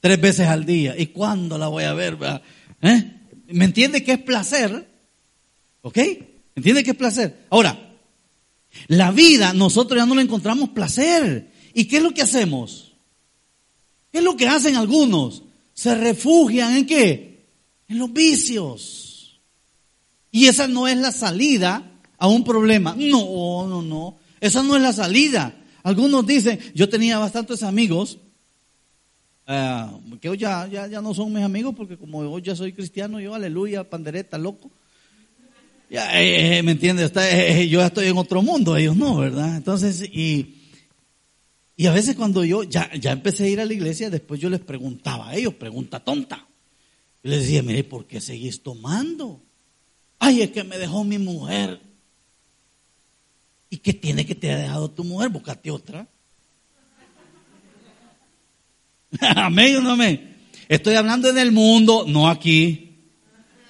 Tres 0.00 0.20
veces 0.20 0.46
al 0.46 0.66
día. 0.66 0.94
¿Y 0.96 1.06
cuándo 1.06 1.58
la 1.58 1.68
voy 1.68 1.84
a 1.84 1.94
ver, 1.94 2.16
verdad? 2.16 2.42
¿Eh? 2.82 3.12
¿Me 3.48 3.64
entiende 3.64 4.02
que 4.02 4.12
es 4.12 4.18
placer? 4.18 4.88
¿Ok? 5.82 5.98
¿Entiende 6.54 6.82
qué 6.82 6.90
es 6.90 6.96
placer? 6.96 7.46
Ahora, 7.50 7.96
la 8.88 9.10
vida 9.10 9.52
nosotros 9.52 9.98
ya 9.98 10.06
no 10.06 10.14
le 10.14 10.22
encontramos 10.22 10.70
placer. 10.70 11.52
¿Y 11.74 11.84
qué 11.84 11.98
es 11.98 12.02
lo 12.02 12.12
que 12.12 12.22
hacemos? 12.22 12.94
¿Qué 14.10 14.18
es 14.18 14.24
lo 14.24 14.36
que 14.36 14.48
hacen 14.48 14.76
algunos? 14.76 15.42
Se 15.74 15.94
refugian 15.94 16.76
en 16.76 16.86
qué? 16.86 17.46
En 17.88 17.98
los 17.98 18.12
vicios. 18.12 19.40
Y 20.30 20.46
esa 20.46 20.66
no 20.66 20.88
es 20.88 20.96
la 20.96 21.12
salida 21.12 22.00
a 22.18 22.28
un 22.28 22.44
problema. 22.44 22.94
No, 22.98 23.66
no, 23.68 23.82
no. 23.82 24.18
Esa 24.40 24.62
no 24.62 24.76
es 24.76 24.82
la 24.82 24.92
salida. 24.92 25.54
Algunos 25.82 26.26
dicen, 26.26 26.58
yo 26.74 26.88
tenía 26.88 27.18
bastantes 27.18 27.62
amigos, 27.62 28.18
eh, 29.46 29.86
que 30.20 30.28
hoy 30.28 30.38
ya, 30.38 30.66
ya, 30.66 30.86
ya 30.86 31.00
no 31.00 31.14
son 31.14 31.32
mis 31.32 31.42
amigos 31.42 31.74
porque 31.76 31.96
como 31.96 32.18
hoy 32.18 32.42
ya 32.42 32.56
soy 32.56 32.72
cristiano, 32.72 33.20
yo 33.20 33.34
aleluya, 33.34 33.88
pandereta, 33.88 34.38
loco. 34.38 34.70
Ya, 35.88 36.20
eh, 36.20 36.58
eh, 36.58 36.62
¿Me 36.62 36.72
entiendes? 36.72 37.12
Yo 37.68 37.80
estoy 37.80 38.08
en 38.08 38.16
otro 38.18 38.42
mundo, 38.42 38.76
ellos 38.76 38.96
no, 38.96 39.18
¿verdad? 39.18 39.56
Entonces, 39.56 40.02
y, 40.02 40.56
y 41.76 41.86
a 41.86 41.92
veces 41.92 42.16
cuando 42.16 42.44
yo 42.44 42.64
ya, 42.64 42.90
ya 42.94 43.12
empecé 43.12 43.44
a 43.44 43.48
ir 43.48 43.60
a 43.60 43.64
la 43.64 43.72
iglesia, 43.72 44.10
después 44.10 44.40
yo 44.40 44.50
les 44.50 44.60
preguntaba 44.60 45.28
a 45.28 45.36
ellos, 45.36 45.54
pregunta 45.54 46.00
tonta. 46.00 46.46
Y 47.22 47.28
les 47.28 47.42
decía, 47.42 47.62
mire, 47.62 47.84
¿por 47.84 48.06
qué 48.06 48.20
seguís 48.20 48.62
tomando? 48.62 49.40
Ay, 50.18 50.42
es 50.42 50.50
que 50.50 50.64
me 50.64 50.78
dejó 50.78 51.04
mi 51.04 51.18
mujer. 51.18 51.80
¿Y 53.70 53.78
qué 53.78 53.92
tiene 53.92 54.26
que 54.26 54.34
te 54.34 54.50
ha 54.50 54.56
dejado 54.56 54.90
tu 54.90 55.04
mujer? 55.04 55.28
Buscate 55.28 55.70
otra. 55.70 56.08
amén 59.36 59.76
o 59.76 59.80
no 59.80 59.92
amén. 59.92 60.36
Estoy 60.68 60.94
hablando 60.94 61.28
en 61.28 61.38
el 61.38 61.52
mundo, 61.52 62.04
no 62.06 62.28
aquí. 62.28 62.82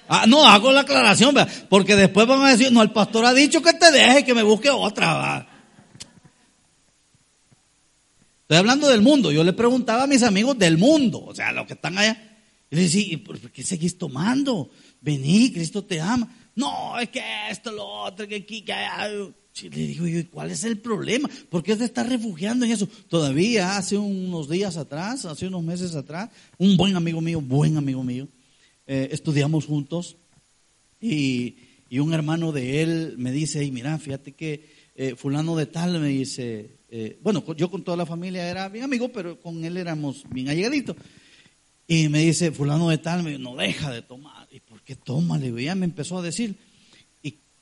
Ah, 0.09 0.25
no, 0.27 0.45
hago 0.45 0.71
la 0.71 0.81
aclaración, 0.81 1.35
porque 1.69 1.95
después 1.95 2.25
van 2.27 2.41
a 2.41 2.49
decir, 2.49 2.71
no, 2.71 2.81
el 2.81 2.91
pastor 2.91 3.25
ha 3.25 3.33
dicho 3.33 3.61
que 3.61 3.73
te 3.73 3.91
deje, 3.91 4.23
que 4.23 4.33
me 4.33 4.43
busque 4.43 4.69
otra. 4.69 5.47
Estoy 8.41 8.57
hablando 8.57 8.87
del 8.87 9.01
mundo. 9.01 9.29
Yo 9.29 9.43
le 9.43 9.51
preguntaba 9.51 10.03
a 10.03 10.07
mis 10.07 10.23
amigos 10.23 10.57
del 10.57 10.77
mundo, 10.77 11.21
o 11.25 11.35
sea, 11.35 11.51
los 11.51 11.67
que 11.67 11.73
están 11.73 11.97
allá. 11.97 12.39
Y 12.69 12.75
le 12.77 12.83
decía, 12.83 13.17
¿por 13.23 13.37
qué 13.51 13.63
seguís 13.63 13.97
tomando? 13.97 14.69
Vení, 15.01 15.51
Cristo 15.51 15.83
te 15.83 15.99
ama. 15.99 16.33
No, 16.55 16.97
es 16.97 17.09
que 17.09 17.21
esto, 17.49 17.71
lo 17.71 17.85
otro, 17.85 18.25
que 18.25 18.37
aquí, 18.37 18.61
que 18.61 18.71
allá. 18.71 19.09
Le 19.63 19.69
digo 19.69 20.07
yo, 20.07 20.21
¿cuál 20.29 20.51
es 20.51 20.63
el 20.63 20.77
problema? 20.77 21.29
¿Por 21.49 21.63
qué 21.63 21.75
te 21.75 21.85
estás 21.85 22.07
refugiando 22.07 22.65
en 22.65 22.71
eso? 22.71 22.87
Todavía 23.09 23.77
hace 23.77 23.97
unos 23.97 24.49
días 24.49 24.77
atrás, 24.77 25.25
hace 25.25 25.47
unos 25.47 25.63
meses 25.63 25.95
atrás, 25.95 26.29
un 26.57 26.77
buen 26.77 26.95
amigo 26.95 27.21
mío, 27.21 27.41
buen 27.41 27.77
amigo 27.77 28.03
mío, 28.03 28.27
eh, 28.85 29.09
estudiamos 29.11 29.65
juntos 29.65 30.15
Y, 30.99 31.57
y 31.89 31.99
un 31.99 32.13
hermano 32.13 32.51
de 32.51 32.81
él 32.81 33.15
me 33.17 33.31
dice, 33.31 33.63
y 33.63 33.71
mira, 33.71 33.97
fíjate 33.97 34.33
que 34.33 34.65
eh, 34.95 35.15
fulano 35.15 35.55
de 35.55 35.67
tal 35.67 35.99
me 35.99 36.07
dice, 36.07 36.77
eh, 36.89 37.19
bueno, 37.21 37.43
yo 37.55 37.69
con 37.69 37.83
toda 37.83 37.97
la 37.97 38.05
familia 38.05 38.49
era 38.49 38.67
bien 38.69 38.83
amigo, 38.83 39.09
pero 39.09 39.39
con 39.39 39.63
él 39.63 39.77
éramos 39.77 40.23
bien 40.29 40.49
allegaditos. 40.49 40.95
Y 41.87 42.09
me 42.09 42.19
dice, 42.19 42.51
fulano 42.51 42.89
de 42.89 42.97
tal, 42.97 43.23
me 43.23 43.31
dice, 43.31 43.41
no 43.41 43.55
deja 43.55 43.91
de 43.91 44.01
tomar. 44.01 44.47
¿Y 44.51 44.59
por 44.59 44.81
qué 44.81 44.95
toma? 44.95 45.37
Le 45.37 45.45
digo, 45.45 45.59
ya 45.59 45.75
me 45.75 45.85
empezó 45.85 46.17
a 46.17 46.21
decir. 46.21 46.55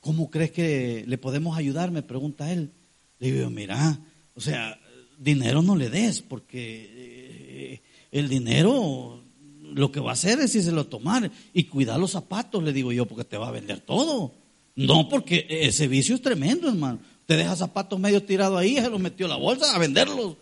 ¿Y 0.06 0.08
cómo 0.08 0.30
crees 0.30 0.52
que 0.52 1.04
le 1.08 1.18
podemos 1.18 1.58
ayudar? 1.58 1.90
Me 1.90 2.04
pregunta 2.04 2.52
él. 2.52 2.70
Le 3.18 3.32
digo, 3.32 3.50
mira, 3.50 4.00
o 4.36 4.40
sea, 4.40 4.80
dinero 5.18 5.64
no 5.64 5.76
le 5.76 5.90
des, 5.90 6.22
porque 6.22 6.92
eh, 6.94 7.82
el 8.12 8.30
dinero 8.30 9.24
lo 9.74 9.92
que 9.92 10.00
va 10.00 10.12
a 10.12 10.14
hacer 10.14 10.40
es 10.42 10.54
irse 10.54 10.72
lo 10.72 10.86
tomar 10.86 11.32
y 11.54 11.64
cuidar 11.64 12.00
los 12.00 12.12
zapatos, 12.12 12.64
le 12.64 12.72
digo 12.72 12.92
yo, 12.92 13.08
porque 13.08 13.24
te 13.24 13.38
va 13.38 13.48
a 13.48 13.52
vender 13.52 13.80
todo. 13.80 14.32
No, 14.76 15.10
porque 15.10 15.48
ese 15.50 15.88
vicio 15.88 16.14
es 16.14 16.22
tremendo, 16.22 16.70
hermano. 16.70 17.00
Te 17.26 17.36
deja 17.36 17.56
zapatos 17.56 18.00
medio 18.00 18.22
tirados 18.22 18.60
ahí, 18.60 18.76
se 18.76 18.92
los 18.92 19.00
metió 19.00 19.26
en 19.26 19.32
la 19.32 19.38
bolsa 19.38 19.74
a 19.74 19.80
venderlos. 19.80 20.36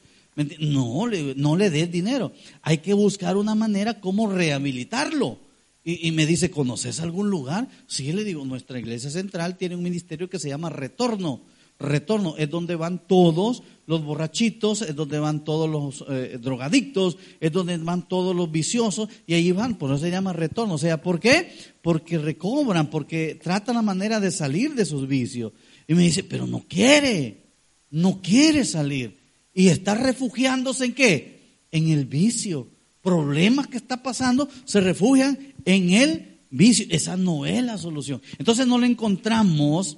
No, 0.60 1.08
no 1.38 1.56
le 1.56 1.70
des 1.70 1.90
dinero. 1.90 2.34
Hay 2.64 2.80
que 2.80 2.94
buscar 2.94 3.38
una 3.38 3.56
manera 3.56 4.02
como 4.02 4.30
rehabilitarlo. 4.30 5.38
Y, 5.86 6.12
me 6.12 6.26
dice, 6.26 6.50
¿conoces 6.50 7.02
algún 7.02 7.30
lugar? 7.30 7.68
Sí, 7.88 8.14
le 8.14 8.24
digo, 8.24 8.46
nuestra 8.46 8.80
iglesia 8.80 9.10
central 9.10 9.58
tiene 9.58 9.76
un 9.76 9.84
ministerio 9.84 10.30
que 10.30 10.40
se 10.40 10.48
llama 10.48 10.70
Retorno 10.70 11.42
retorno, 11.80 12.36
es 12.38 12.50
donde 12.50 12.76
van 12.76 13.08
todos 13.08 13.64
los 13.86 14.04
borrachitos, 14.04 14.82
es 14.82 14.96
donde 14.96 15.20
van 15.20 15.44
todos 15.44 15.70
los 15.70 16.06
eh, 16.10 16.40
drogadictos, 16.42 17.18
es 17.40 17.52
donde 17.52 17.78
van 17.78 18.08
todos 18.08 18.36
los 18.36 18.52
viciosos, 18.52 19.10
y 19.28 19.34
ahí 19.34 19.52
van, 19.52 19.78
por 19.78 19.92
eso 19.92 20.00
se 20.00 20.12
llama 20.12 20.34
retorno. 20.34 20.76
O 20.76 20.78
sea, 20.78 21.02
¿por 21.02 21.20
qué? 21.20 21.52
Porque 21.82 22.18
recobran, 22.18 22.90
porque 22.90 23.40
tratan 23.42 23.76
la 23.76 23.82
manera 23.82 24.20
de 24.20 24.32
salir 24.32 24.74
de 24.76 24.86
sus 24.86 25.08
vicios. 25.08 25.52
Y 25.88 25.94
me 25.94 26.04
dice, 26.04 26.24
pero 26.24 26.48
no 26.48 26.66
quiere, 26.68 27.44
no 27.92 28.22
quiere 28.22 28.64
salir. 28.66 29.20
Y 29.54 29.68
está 29.68 29.96
refugiándose 29.96 30.86
en 30.86 30.94
qué? 30.94 31.42
En 31.72 31.90
el 31.90 32.06
vicio. 32.06 32.70
Problemas 33.02 33.68
que 33.68 33.76
está 33.76 34.02
pasando 34.02 34.48
se 34.64 34.80
refugian 34.80 35.38
en 35.66 35.92
el 35.92 36.40
vicio. 36.50 36.86
Esa 36.90 37.18
no 37.18 37.46
es 37.46 37.64
la 37.64 37.78
solución. 37.78 38.22
Entonces 38.38 38.68
no 38.68 38.78
le 38.78 38.88
encontramos 38.88 39.98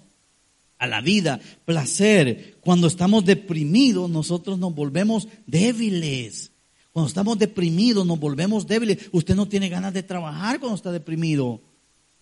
a 0.77 0.87
la 0.87 1.01
vida, 1.01 1.39
placer. 1.65 2.57
Cuando 2.61 2.87
estamos 2.87 3.25
deprimidos, 3.25 4.09
nosotros 4.09 4.57
nos 4.59 4.73
volvemos 4.73 5.27
débiles. 5.45 6.51
Cuando 6.91 7.07
estamos 7.09 7.37
deprimidos, 7.37 8.05
nos 8.05 8.19
volvemos 8.19 8.67
débiles. 8.67 9.09
Usted 9.11 9.35
no 9.35 9.47
tiene 9.47 9.69
ganas 9.69 9.93
de 9.93 10.03
trabajar 10.03 10.59
cuando 10.59 10.75
está 10.75 10.91
deprimido. 10.91 11.61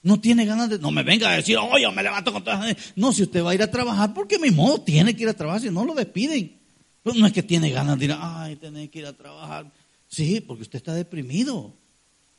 No 0.01 0.19
tiene 0.19 0.45
ganas 0.45 0.69
de, 0.69 0.79
no 0.79 0.91
me 0.91 1.03
venga 1.03 1.29
a 1.29 1.35
decir, 1.37 1.57
oye, 1.57 1.89
me 1.91 2.03
levanto 2.03 2.33
con 2.33 2.43
todas 2.43 2.75
No, 2.95 3.13
si 3.13 3.23
usted 3.23 3.43
va 3.43 3.51
a 3.51 3.55
ir 3.55 3.61
a 3.61 3.71
trabajar, 3.71 4.13
porque 4.13 4.37
mi 4.37 4.51
modo 4.51 4.81
tiene 4.81 5.15
que 5.15 5.23
ir 5.23 5.29
a 5.29 5.33
trabajar, 5.33 5.61
si 5.61 5.69
no 5.69 5.85
lo 5.85 5.93
despiden. 5.93 6.59
no 7.05 7.25
es 7.25 7.31
que 7.31 7.43
tiene 7.43 7.69
ganas 7.69 7.97
de 7.97 8.05
ir, 8.05 8.15
ay, 8.19 8.57
tiene 8.57 8.89
que 8.89 8.99
ir 8.99 9.05
a 9.05 9.13
trabajar. 9.13 9.71
Sí, 10.07 10.41
porque 10.41 10.63
usted 10.63 10.77
está 10.77 10.93
deprimido 10.93 11.73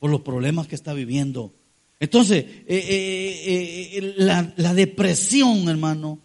por 0.05 0.11
los 0.11 0.21
problemas 0.21 0.67
que 0.67 0.75
está 0.75 0.93
viviendo. 0.93 1.51
Entonces, 1.99 2.45
eh, 2.45 2.65
eh, 2.69 3.91
eh, 3.95 4.15
la, 4.19 4.75
depresión, 4.75 5.67
hermano, 5.67 6.19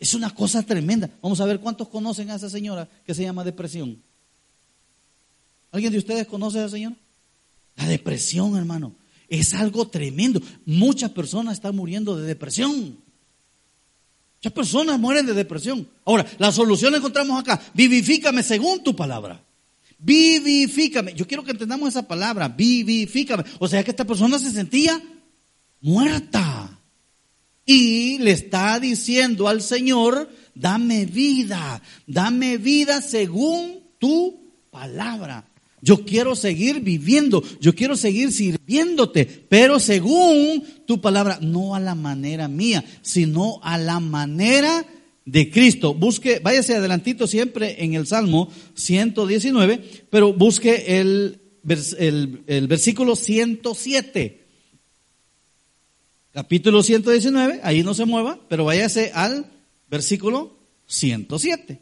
es 0.00 0.14
una 0.14 0.34
cosa 0.34 0.64
tremenda. 0.64 1.08
Vamos 1.22 1.40
a 1.40 1.44
ver 1.44 1.60
cuántos 1.60 1.86
conocen 1.86 2.28
a 2.30 2.34
esa 2.34 2.50
señora 2.50 2.88
que 3.06 3.14
se 3.14 3.22
llama 3.22 3.44
depresión. 3.44 4.02
¿Alguien 5.70 5.92
de 5.92 5.98
ustedes 5.98 6.26
conoce 6.26 6.58
a 6.58 6.62
esa 6.62 6.74
señora? 6.74 6.96
La 7.76 7.86
depresión, 7.86 8.56
hermano, 8.56 8.96
es 9.28 9.54
algo 9.54 9.86
tremendo. 9.86 10.42
Muchas 10.66 11.12
personas 11.12 11.54
están 11.54 11.76
muriendo 11.76 12.16
de 12.16 12.26
depresión. 12.26 12.98
Muchas 14.38 14.52
personas 14.52 14.98
mueren 14.98 15.24
de 15.24 15.34
depresión. 15.34 15.86
Ahora, 16.04 16.26
la 16.36 16.50
solución 16.50 16.90
la 16.90 16.98
encontramos 16.98 17.38
acá. 17.38 17.62
Vivifícame 17.74 18.42
según 18.42 18.82
tu 18.82 18.96
palabra. 18.96 19.40
Vivifícame. 20.02 21.14
Yo 21.14 21.26
quiero 21.26 21.44
que 21.44 21.52
entendamos 21.52 21.88
esa 21.88 22.06
palabra, 22.06 22.48
vivifícame. 22.48 23.44
O 23.60 23.68
sea 23.68 23.84
que 23.84 23.92
esta 23.92 24.04
persona 24.04 24.38
se 24.38 24.50
sentía 24.50 25.00
muerta. 25.80 26.78
Y 27.64 28.18
le 28.18 28.32
está 28.32 28.80
diciendo 28.80 29.46
al 29.46 29.62
Señor, 29.62 30.28
dame 30.54 31.06
vida, 31.06 31.80
dame 32.06 32.58
vida 32.58 33.00
según 33.00 33.80
tu 33.98 34.52
palabra. 34.70 35.48
Yo 35.80 36.04
quiero 36.04 36.34
seguir 36.34 36.80
viviendo, 36.80 37.42
yo 37.60 37.74
quiero 37.74 37.96
seguir 37.96 38.32
sirviéndote, 38.32 39.24
pero 39.26 39.80
según 39.80 40.64
tu 40.86 41.00
palabra, 41.00 41.38
no 41.40 41.74
a 41.74 41.80
la 41.80 41.94
manera 41.94 42.46
mía, 42.48 42.84
sino 43.02 43.60
a 43.62 43.78
la 43.78 43.98
manera 43.98 44.84
de 45.24 45.50
Cristo. 45.50 45.94
Busque, 45.94 46.40
váyase 46.40 46.74
adelantito 46.74 47.26
siempre 47.26 47.84
en 47.84 47.94
el 47.94 48.06
Salmo 48.06 48.50
119, 48.74 50.06
pero 50.10 50.32
busque 50.32 50.98
el, 51.00 51.40
el, 51.98 52.66
versículo 52.66 53.16
107. 53.16 54.40
Capítulo 56.32 56.82
119, 56.82 57.60
ahí 57.62 57.82
no 57.82 57.94
se 57.94 58.06
mueva, 58.06 58.38
pero 58.48 58.64
váyase 58.64 59.12
al 59.14 59.46
versículo 59.90 60.56
107. 60.86 61.78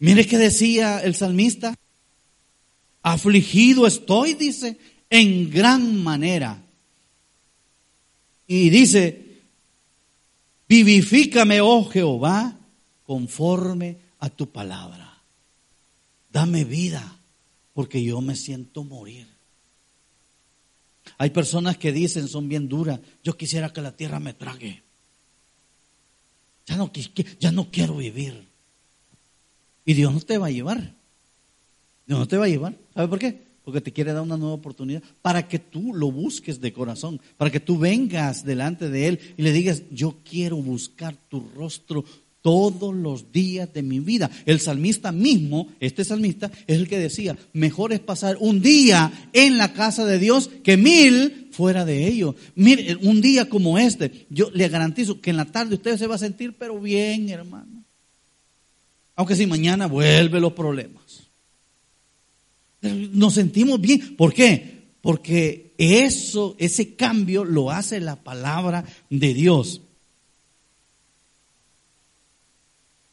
Mire 0.00 0.26
que 0.26 0.38
decía 0.38 1.00
el 1.00 1.14
salmista, 1.14 1.74
afligido 3.02 3.86
estoy, 3.86 4.34
dice, 4.34 4.76
en 5.10 5.50
gran 5.50 6.02
manera. 6.02 6.62
Y 8.46 8.70
dice, 8.70 9.27
Vivifícame, 10.68 11.60
oh 11.60 11.84
Jehová, 11.84 12.58
conforme 13.04 13.98
a 14.18 14.28
tu 14.28 14.50
palabra. 14.50 15.22
Dame 16.30 16.64
vida, 16.64 17.18
porque 17.72 18.02
yo 18.02 18.20
me 18.20 18.36
siento 18.36 18.84
morir. 18.84 19.26
Hay 21.16 21.30
personas 21.30 21.78
que 21.78 21.90
dicen, 21.90 22.28
son 22.28 22.48
bien 22.48 22.68
duras, 22.68 23.00
yo 23.24 23.36
quisiera 23.36 23.72
que 23.72 23.80
la 23.80 23.96
tierra 23.96 24.20
me 24.20 24.34
trague. 24.34 24.82
Ya 26.66 26.76
no, 26.76 26.92
ya 27.40 27.50
no 27.50 27.70
quiero 27.70 27.96
vivir. 27.96 28.46
Y 29.86 29.94
Dios 29.94 30.12
no 30.12 30.20
te 30.20 30.36
va 30.36 30.48
a 30.48 30.50
llevar. 30.50 30.94
Dios 32.06 32.18
no 32.18 32.28
te 32.28 32.36
va 32.36 32.44
a 32.44 32.48
llevar. 32.48 32.76
¿Sabe 32.94 33.08
por 33.08 33.18
qué? 33.18 33.47
Porque 33.68 33.82
te 33.82 33.92
quiere 33.92 34.14
dar 34.14 34.22
una 34.22 34.38
nueva 34.38 34.54
oportunidad, 34.54 35.02
para 35.20 35.46
que 35.46 35.58
tú 35.58 35.92
lo 35.92 36.10
busques 36.10 36.58
de 36.58 36.72
corazón, 36.72 37.20
para 37.36 37.50
que 37.50 37.60
tú 37.60 37.76
vengas 37.76 38.42
delante 38.42 38.88
de 38.88 39.08
Él 39.08 39.20
y 39.36 39.42
le 39.42 39.52
digas, 39.52 39.82
yo 39.90 40.16
quiero 40.24 40.56
buscar 40.56 41.14
tu 41.28 41.46
rostro 41.54 42.02
todos 42.40 42.96
los 42.96 43.30
días 43.30 43.70
de 43.74 43.82
mi 43.82 44.00
vida. 44.00 44.30
El 44.46 44.58
salmista 44.58 45.12
mismo, 45.12 45.68
este 45.80 46.02
salmista, 46.02 46.50
es 46.66 46.78
el 46.78 46.88
que 46.88 46.98
decía, 46.98 47.36
mejor 47.52 47.92
es 47.92 48.00
pasar 48.00 48.38
un 48.40 48.62
día 48.62 49.12
en 49.34 49.58
la 49.58 49.74
casa 49.74 50.06
de 50.06 50.18
Dios 50.18 50.48
que 50.64 50.78
mil 50.78 51.50
fuera 51.52 51.84
de 51.84 52.08
ello. 52.08 52.36
Mire, 52.54 52.96
un 53.02 53.20
día 53.20 53.50
como 53.50 53.78
este, 53.78 54.26
yo 54.30 54.50
le 54.54 54.66
garantizo 54.70 55.20
que 55.20 55.28
en 55.28 55.36
la 55.36 55.44
tarde 55.44 55.74
usted 55.74 55.98
se 55.98 56.06
va 56.06 56.14
a 56.14 56.18
sentir, 56.18 56.54
pero 56.58 56.80
bien, 56.80 57.28
hermano. 57.28 57.84
Aunque 59.14 59.36
si 59.36 59.44
mañana 59.44 59.88
vuelve 59.88 60.40
los 60.40 60.54
problemas. 60.54 61.27
Nos 62.80 63.34
sentimos 63.34 63.80
bien. 63.80 64.16
¿Por 64.16 64.32
qué? 64.32 64.78
Porque 65.00 65.74
eso, 65.78 66.54
ese 66.58 66.94
cambio 66.94 67.44
lo 67.44 67.70
hace 67.70 68.00
la 68.00 68.16
palabra 68.16 68.84
de 69.10 69.34
Dios. 69.34 69.80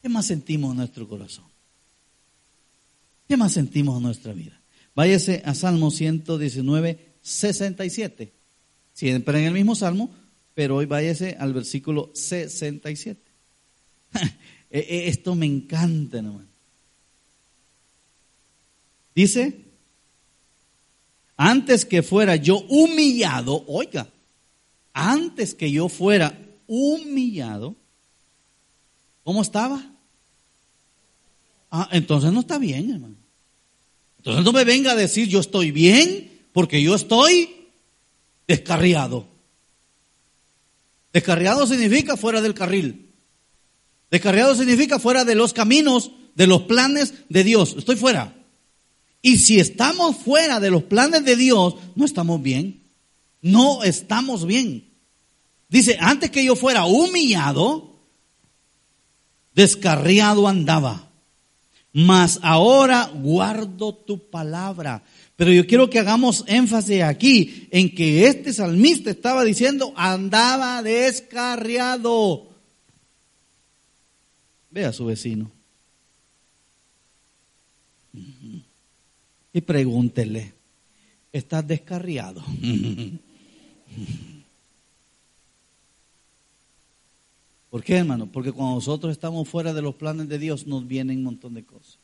¿Qué 0.02 0.08
más 0.08 0.26
sentimos 0.26 0.72
en 0.72 0.78
nuestro 0.78 1.08
corazón? 1.08 1.44
¿Qué 3.28 3.36
más 3.36 3.52
sentimos 3.52 3.96
en 3.96 4.04
nuestra 4.04 4.32
vida? 4.32 4.60
Váyase 4.94 5.42
a 5.44 5.54
Salmo 5.54 5.90
119, 5.90 6.98
67. 7.22 8.32
Siempre 8.94 9.40
en 9.40 9.46
el 9.46 9.52
mismo 9.52 9.74
Salmo, 9.74 10.10
pero 10.54 10.76
hoy 10.76 10.86
váyase 10.86 11.36
al 11.38 11.52
versículo 11.52 12.10
67. 12.14 13.20
E, 14.68 14.80
e, 14.80 15.08
esto 15.08 15.36
me 15.36 15.46
encanta, 15.46 16.18
hermano. 16.18 16.44
Dice, 19.16 19.64
antes 21.38 21.86
que 21.86 22.02
fuera 22.02 22.36
yo 22.36 22.58
humillado, 22.68 23.64
oiga, 23.66 24.06
antes 24.92 25.54
que 25.54 25.70
yo 25.70 25.88
fuera 25.88 26.38
humillado, 26.66 27.74
¿cómo 29.24 29.40
estaba? 29.40 29.82
Ah, 31.70 31.88
entonces 31.92 32.30
no 32.30 32.40
está 32.40 32.58
bien, 32.58 32.90
hermano. 32.90 33.16
Entonces 34.18 34.44
no 34.44 34.52
me 34.52 34.64
venga 34.64 34.92
a 34.92 34.96
decir 34.96 35.28
yo 35.28 35.40
estoy 35.40 35.70
bien 35.70 36.42
porque 36.52 36.82
yo 36.82 36.94
estoy 36.94 37.68
descarriado. 38.46 39.26
Descarriado 41.14 41.66
significa 41.66 42.18
fuera 42.18 42.42
del 42.42 42.52
carril. 42.52 43.14
Descarriado 44.10 44.54
significa 44.54 44.98
fuera 44.98 45.24
de 45.24 45.34
los 45.34 45.54
caminos, 45.54 46.10
de 46.34 46.46
los 46.46 46.62
planes 46.62 47.14
de 47.30 47.44
Dios. 47.44 47.76
Estoy 47.78 47.96
fuera. 47.96 48.34
Y 49.26 49.38
si 49.38 49.58
estamos 49.58 50.18
fuera 50.18 50.60
de 50.60 50.70
los 50.70 50.84
planes 50.84 51.24
de 51.24 51.34
Dios, 51.34 51.74
no 51.96 52.04
estamos 52.04 52.40
bien. 52.40 52.84
No 53.42 53.82
estamos 53.82 54.46
bien. 54.46 54.88
Dice, 55.68 55.96
antes 55.98 56.30
que 56.30 56.44
yo 56.44 56.54
fuera 56.54 56.86
humillado, 56.86 57.98
descarriado 59.52 60.46
andaba, 60.46 61.10
mas 61.92 62.38
ahora 62.40 63.10
guardo 63.12 63.96
tu 63.96 64.30
palabra. 64.30 65.02
Pero 65.34 65.50
yo 65.50 65.66
quiero 65.66 65.90
que 65.90 65.98
hagamos 65.98 66.44
énfasis 66.46 67.02
aquí 67.02 67.66
en 67.72 67.92
que 67.92 68.28
este 68.28 68.52
salmista 68.52 69.10
estaba 69.10 69.42
diciendo, 69.42 69.92
andaba 69.96 70.84
descarriado. 70.84 72.46
Ve 74.70 74.84
a 74.84 74.92
su 74.92 75.04
vecino. 75.04 75.55
Y 79.56 79.62
pregúntele, 79.62 80.52
¿estás 81.32 81.66
descarriado? 81.66 82.44
¿Por 87.70 87.82
qué, 87.82 87.96
hermano? 87.96 88.30
Porque 88.30 88.52
cuando 88.52 88.74
nosotros 88.74 89.12
estamos 89.12 89.48
fuera 89.48 89.72
de 89.72 89.80
los 89.80 89.94
planes 89.94 90.28
de 90.28 90.38
Dios 90.38 90.66
nos 90.66 90.86
vienen 90.86 91.16
un 91.16 91.24
montón 91.24 91.54
de 91.54 91.64
cosas. 91.64 91.96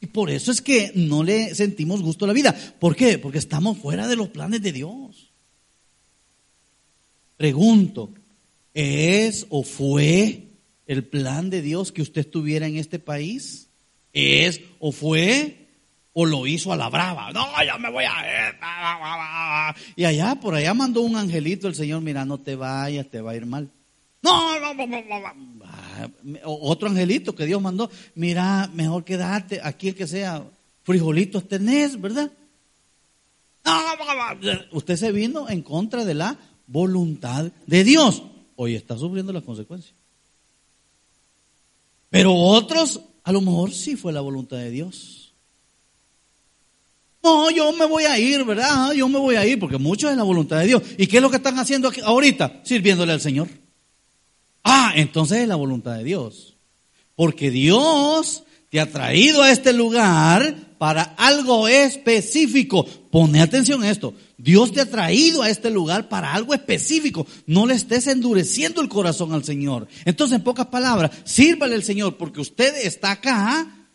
Y 0.00 0.06
por 0.06 0.30
eso 0.30 0.52
es 0.52 0.60
que 0.60 0.92
no 0.94 1.24
le 1.24 1.52
sentimos 1.56 2.00
gusto 2.00 2.26
a 2.26 2.28
la 2.28 2.34
vida. 2.34 2.54
¿Por 2.78 2.94
qué? 2.94 3.18
Porque 3.18 3.38
estamos 3.38 3.76
fuera 3.76 4.06
de 4.06 4.14
los 4.14 4.28
planes 4.28 4.62
de 4.62 4.70
Dios. 4.70 5.32
Pregunto, 7.36 8.14
¿es 8.72 9.48
o 9.48 9.64
fue 9.64 10.44
el 10.86 11.02
plan 11.02 11.50
de 11.50 11.60
Dios 11.60 11.90
que 11.90 12.02
usted 12.02 12.20
estuviera 12.20 12.68
en 12.68 12.76
este 12.76 13.00
país? 13.00 13.69
¿Es 14.12 14.60
o 14.78 14.92
fue 14.92 15.68
o 16.12 16.26
lo 16.26 16.46
hizo 16.46 16.72
a 16.72 16.76
la 16.76 16.88
brava? 16.88 17.32
No, 17.32 17.46
ya 17.64 17.78
me 17.78 17.90
voy 17.90 18.04
a... 18.04 19.74
Y 19.96 20.04
allá, 20.04 20.34
por 20.36 20.54
allá 20.54 20.74
mandó 20.74 21.02
un 21.02 21.16
angelito 21.16 21.68
el 21.68 21.74
Señor, 21.74 22.00
mira, 22.00 22.24
no 22.24 22.38
te 22.38 22.56
vayas, 22.56 23.08
te 23.08 23.20
va 23.20 23.32
a 23.32 23.36
ir 23.36 23.46
mal. 23.46 23.70
No, 24.22 24.60
no, 24.60 24.74
no, 24.74 24.86
no, 24.86 25.02
no. 25.02 26.40
Otro 26.44 26.88
angelito 26.88 27.34
que 27.34 27.46
Dios 27.46 27.60
mandó, 27.62 27.90
mira, 28.14 28.68
mejor 28.74 29.04
quédate 29.04 29.60
aquí 29.62 29.88
el 29.88 29.94
que 29.94 30.06
sea 30.06 30.44
frijolitos 30.82 31.48
tenés, 31.48 32.00
¿verdad? 32.00 32.30
Usted 34.72 34.96
se 34.96 35.12
vino 35.12 35.48
en 35.48 35.62
contra 35.62 36.04
de 36.04 36.14
la 36.14 36.36
voluntad 36.66 37.50
de 37.66 37.84
Dios. 37.84 38.22
Hoy 38.56 38.74
está 38.74 38.96
sufriendo 38.98 39.32
las 39.32 39.44
consecuencias. 39.44 39.94
Pero 42.10 42.34
otros, 42.34 43.00
a 43.30 43.32
lo 43.32 43.40
mejor 43.40 43.72
sí 43.72 43.94
fue 43.94 44.12
la 44.12 44.20
voluntad 44.20 44.56
de 44.56 44.70
Dios. 44.70 45.32
No, 47.22 47.48
yo 47.52 47.72
me 47.72 47.84
voy 47.86 48.02
a 48.02 48.18
ir, 48.18 48.44
¿verdad? 48.44 48.92
Yo 48.92 49.08
me 49.08 49.20
voy 49.20 49.36
a 49.36 49.46
ir, 49.46 49.56
porque 49.60 49.78
mucho 49.78 50.10
es 50.10 50.16
la 50.16 50.24
voluntad 50.24 50.58
de 50.58 50.66
Dios. 50.66 50.82
¿Y 50.98 51.06
qué 51.06 51.18
es 51.18 51.22
lo 51.22 51.30
que 51.30 51.36
están 51.36 51.56
haciendo 51.60 51.92
ahorita? 52.02 52.60
Sirviéndole 52.64 53.12
al 53.12 53.20
Señor. 53.20 53.48
Ah, 54.64 54.92
entonces 54.96 55.38
es 55.38 55.48
la 55.48 55.54
voluntad 55.54 55.96
de 55.96 56.02
Dios. 56.02 56.56
Porque 57.14 57.52
Dios 57.52 58.42
te 58.68 58.80
ha 58.80 58.90
traído 58.90 59.42
a 59.42 59.52
este 59.52 59.72
lugar 59.72 60.56
para 60.80 61.02
algo 61.18 61.68
específico. 61.68 62.86
Pone 63.10 63.42
atención 63.42 63.82
a 63.82 63.90
esto. 63.90 64.14
Dios 64.38 64.72
te 64.72 64.80
ha 64.80 64.90
traído 64.90 65.42
a 65.42 65.50
este 65.50 65.68
lugar 65.68 66.08
para 66.08 66.32
algo 66.32 66.54
específico. 66.54 67.26
No 67.44 67.66
le 67.66 67.74
estés 67.74 68.06
endureciendo 68.06 68.80
el 68.80 68.88
corazón 68.88 69.34
al 69.34 69.44
Señor. 69.44 69.88
Entonces, 70.06 70.38
en 70.38 70.42
pocas 70.42 70.68
palabras, 70.68 71.10
sírvale 71.24 71.74
al 71.74 71.82
Señor 71.82 72.16
porque 72.16 72.40
usted 72.40 72.74
está 72.82 73.10
acá, 73.10 73.88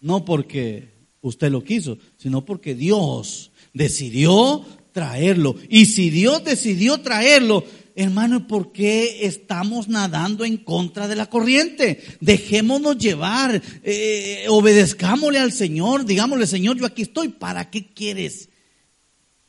no 0.00 0.24
porque 0.24 0.94
usted 1.20 1.50
lo 1.50 1.62
quiso, 1.62 1.98
sino 2.16 2.42
porque 2.42 2.74
Dios 2.74 3.50
decidió 3.74 4.64
traerlo. 4.92 5.56
Y 5.68 5.84
si 5.84 6.08
Dios 6.08 6.42
decidió 6.42 7.02
traerlo, 7.02 7.64
hermano, 8.02 8.46
¿por 8.46 8.72
qué 8.72 9.26
estamos 9.26 9.88
nadando 9.88 10.44
en 10.44 10.56
contra 10.56 11.08
de 11.08 11.16
la 11.16 11.26
corriente? 11.26 12.02
Dejémonos 12.20 12.98
llevar, 12.98 13.62
eh, 13.82 14.46
obedezcámosle 14.48 15.38
al 15.38 15.52
Señor, 15.52 16.04
digámosle, 16.04 16.46
Señor, 16.46 16.78
yo 16.78 16.86
aquí 16.86 17.02
estoy, 17.02 17.28
¿para 17.28 17.70
qué 17.70 17.86
quieres? 17.92 18.48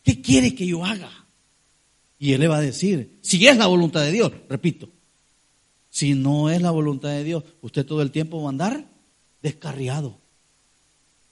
¿Qué 0.03 0.21
quiere 0.21 0.55
que 0.55 0.67
yo 0.67 0.83
haga? 0.85 1.11
Y 2.19 2.33
él 2.33 2.41
le 2.41 2.47
va 2.47 2.57
a 2.57 2.61
decir, 2.61 3.17
si 3.21 3.47
es 3.47 3.57
la 3.57 3.67
voluntad 3.67 4.03
de 4.03 4.11
Dios, 4.11 4.31
repito, 4.47 4.89
si 5.89 6.13
no 6.13 6.49
es 6.49 6.61
la 6.61 6.71
voluntad 6.71 7.09
de 7.09 7.23
Dios, 7.23 7.43
usted 7.61 7.85
todo 7.85 8.01
el 8.01 8.11
tiempo 8.11 8.41
va 8.41 8.47
a 8.47 8.49
andar 8.49 8.85
descarriado. 9.41 10.19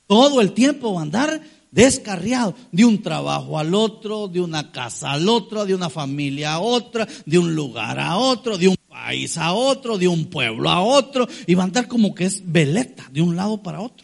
Todo 0.10 0.42
el 0.42 0.54
tiempo 0.54 1.00
andar 1.00 1.40
descarriado, 1.70 2.56
de 2.72 2.84
un 2.84 3.04
trabajo 3.04 3.60
al 3.60 3.76
otro, 3.76 4.28
de 4.28 4.42
una 4.42 4.72
casa 4.72 5.12
al 5.12 5.30
otro, 5.30 5.68
de 5.68 5.76
una 5.76 5.92
familia 5.92 6.54
a 6.54 6.60
otra, 6.62 7.08
de 7.28 7.38
un 7.38 7.54
lugar 7.54 8.00
a 8.00 8.18
otro, 8.18 8.58
de 8.58 8.70
un 8.70 8.78
país 8.88 9.38
a 9.38 9.54
otro, 9.54 10.00
de 10.00 10.08
un 10.08 10.26
pueblo 10.26 10.68
a 10.68 10.82
otro, 10.82 11.28
y 11.46 11.54
va 11.54 11.62
a 11.62 11.66
andar 11.68 11.88
como 11.88 12.16
que 12.16 12.26
es 12.26 12.42
veleta, 12.44 13.08
de 13.12 13.22
un 13.22 13.36
lado 13.36 13.62
para 13.62 13.82
otro. 13.82 14.04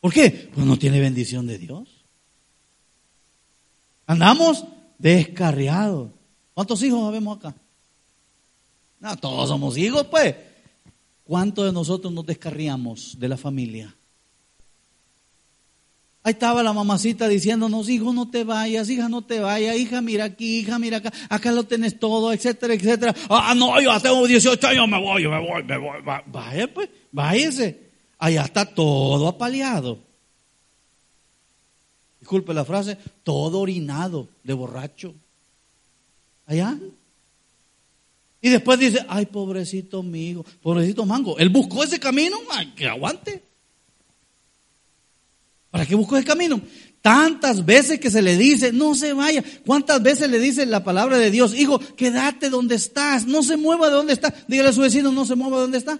¿Por 0.00 0.14
qué? 0.14 0.50
Pues 0.54 0.66
no 0.66 0.78
tiene 0.78 0.98
bendición 0.98 1.46
de 1.46 1.58
Dios. 1.58 1.86
Andamos 4.06 4.64
descarriados. 4.96 6.08
¿Cuántos 6.54 6.82
hijos 6.82 7.06
habemos 7.06 7.36
acá? 7.36 7.54
No, 8.98 9.14
todos 9.18 9.50
somos 9.50 9.76
hijos, 9.76 10.06
pues. 10.10 10.34
¿Cuántos 11.30 11.64
de 11.64 11.70
nosotros 11.70 12.12
nos 12.12 12.26
descarriamos 12.26 13.16
de 13.16 13.28
la 13.28 13.36
familia? 13.36 13.94
Ahí 16.24 16.32
estaba 16.32 16.60
la 16.60 16.72
mamacita 16.72 17.28
diciéndonos, 17.28 17.88
hijo, 17.88 18.12
no 18.12 18.28
te 18.28 18.42
vayas, 18.42 18.90
hija, 18.90 19.08
no 19.08 19.22
te 19.22 19.38
vayas, 19.38 19.76
hija, 19.76 20.00
mira 20.00 20.24
aquí, 20.24 20.58
hija, 20.58 20.80
mira 20.80 20.96
acá, 20.96 21.12
acá 21.28 21.52
lo 21.52 21.62
tenés 21.62 22.00
todo, 22.00 22.32
etcétera, 22.32 22.74
etcétera. 22.74 23.14
Ah, 23.28 23.54
no, 23.54 23.80
yo 23.80 24.00
tengo 24.00 24.26
18 24.26 24.66
años, 24.66 24.88
me 24.88 25.00
voy, 25.00 25.28
me 25.28 25.38
voy, 25.38 25.62
me 25.62 25.78
voy. 25.78 25.98
Vaya, 26.26 26.74
pues, 26.74 26.88
váyase. 27.12 27.78
Allá 28.18 28.42
está 28.42 28.64
todo 28.64 29.28
apaleado 29.28 30.00
disculpe 32.18 32.52
la 32.54 32.64
frase, 32.64 32.98
todo 33.22 33.60
orinado 33.60 34.28
de 34.42 34.52
borracho. 34.52 35.14
Allá. 36.46 36.76
Y 38.42 38.48
después 38.48 38.78
dice, 38.78 39.04
ay, 39.08 39.26
pobrecito 39.26 40.02
mío, 40.02 40.44
pobrecito 40.62 41.04
mango. 41.04 41.38
Él 41.38 41.50
buscó 41.50 41.84
ese 41.84 42.00
camino, 42.00 42.38
ay, 42.50 42.72
que 42.74 42.86
aguante. 42.86 43.42
¿Para 45.70 45.86
qué 45.86 45.94
buscó 45.94 46.16
ese 46.16 46.26
camino? 46.26 46.60
Tantas 47.02 47.64
veces 47.64 48.00
que 48.00 48.10
se 48.10 48.22
le 48.22 48.36
dice, 48.36 48.72
no 48.72 48.94
se 48.94 49.12
vaya. 49.12 49.44
¿Cuántas 49.64 50.02
veces 50.02 50.30
le 50.30 50.38
dice 50.38 50.66
la 50.66 50.84
palabra 50.84 51.18
de 51.18 51.30
Dios, 51.30 51.54
hijo, 51.54 51.78
quédate 51.78 52.50
donde 52.50 52.74
estás, 52.74 53.26
no 53.26 53.42
se 53.42 53.56
mueva 53.56 53.88
de 53.88 53.94
donde 53.94 54.12
está? 54.14 54.34
Dígale 54.48 54.70
a 54.70 54.72
su 54.72 54.80
vecino, 54.80 55.12
no 55.12 55.24
se 55.24 55.34
mueva 55.34 55.58
de 55.58 55.62
donde 55.62 55.78
está. 55.78 55.98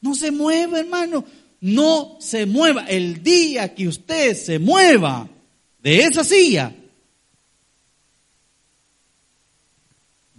No 0.00 0.14
se 0.14 0.30
mueva, 0.30 0.80
hermano. 0.80 1.24
No 1.60 2.16
se 2.20 2.46
mueva. 2.46 2.84
El 2.86 3.22
día 3.22 3.74
que 3.74 3.88
usted 3.88 4.36
se 4.36 4.58
mueva, 4.58 5.28
de 5.82 6.00
esa 6.00 6.24
silla, 6.24 6.74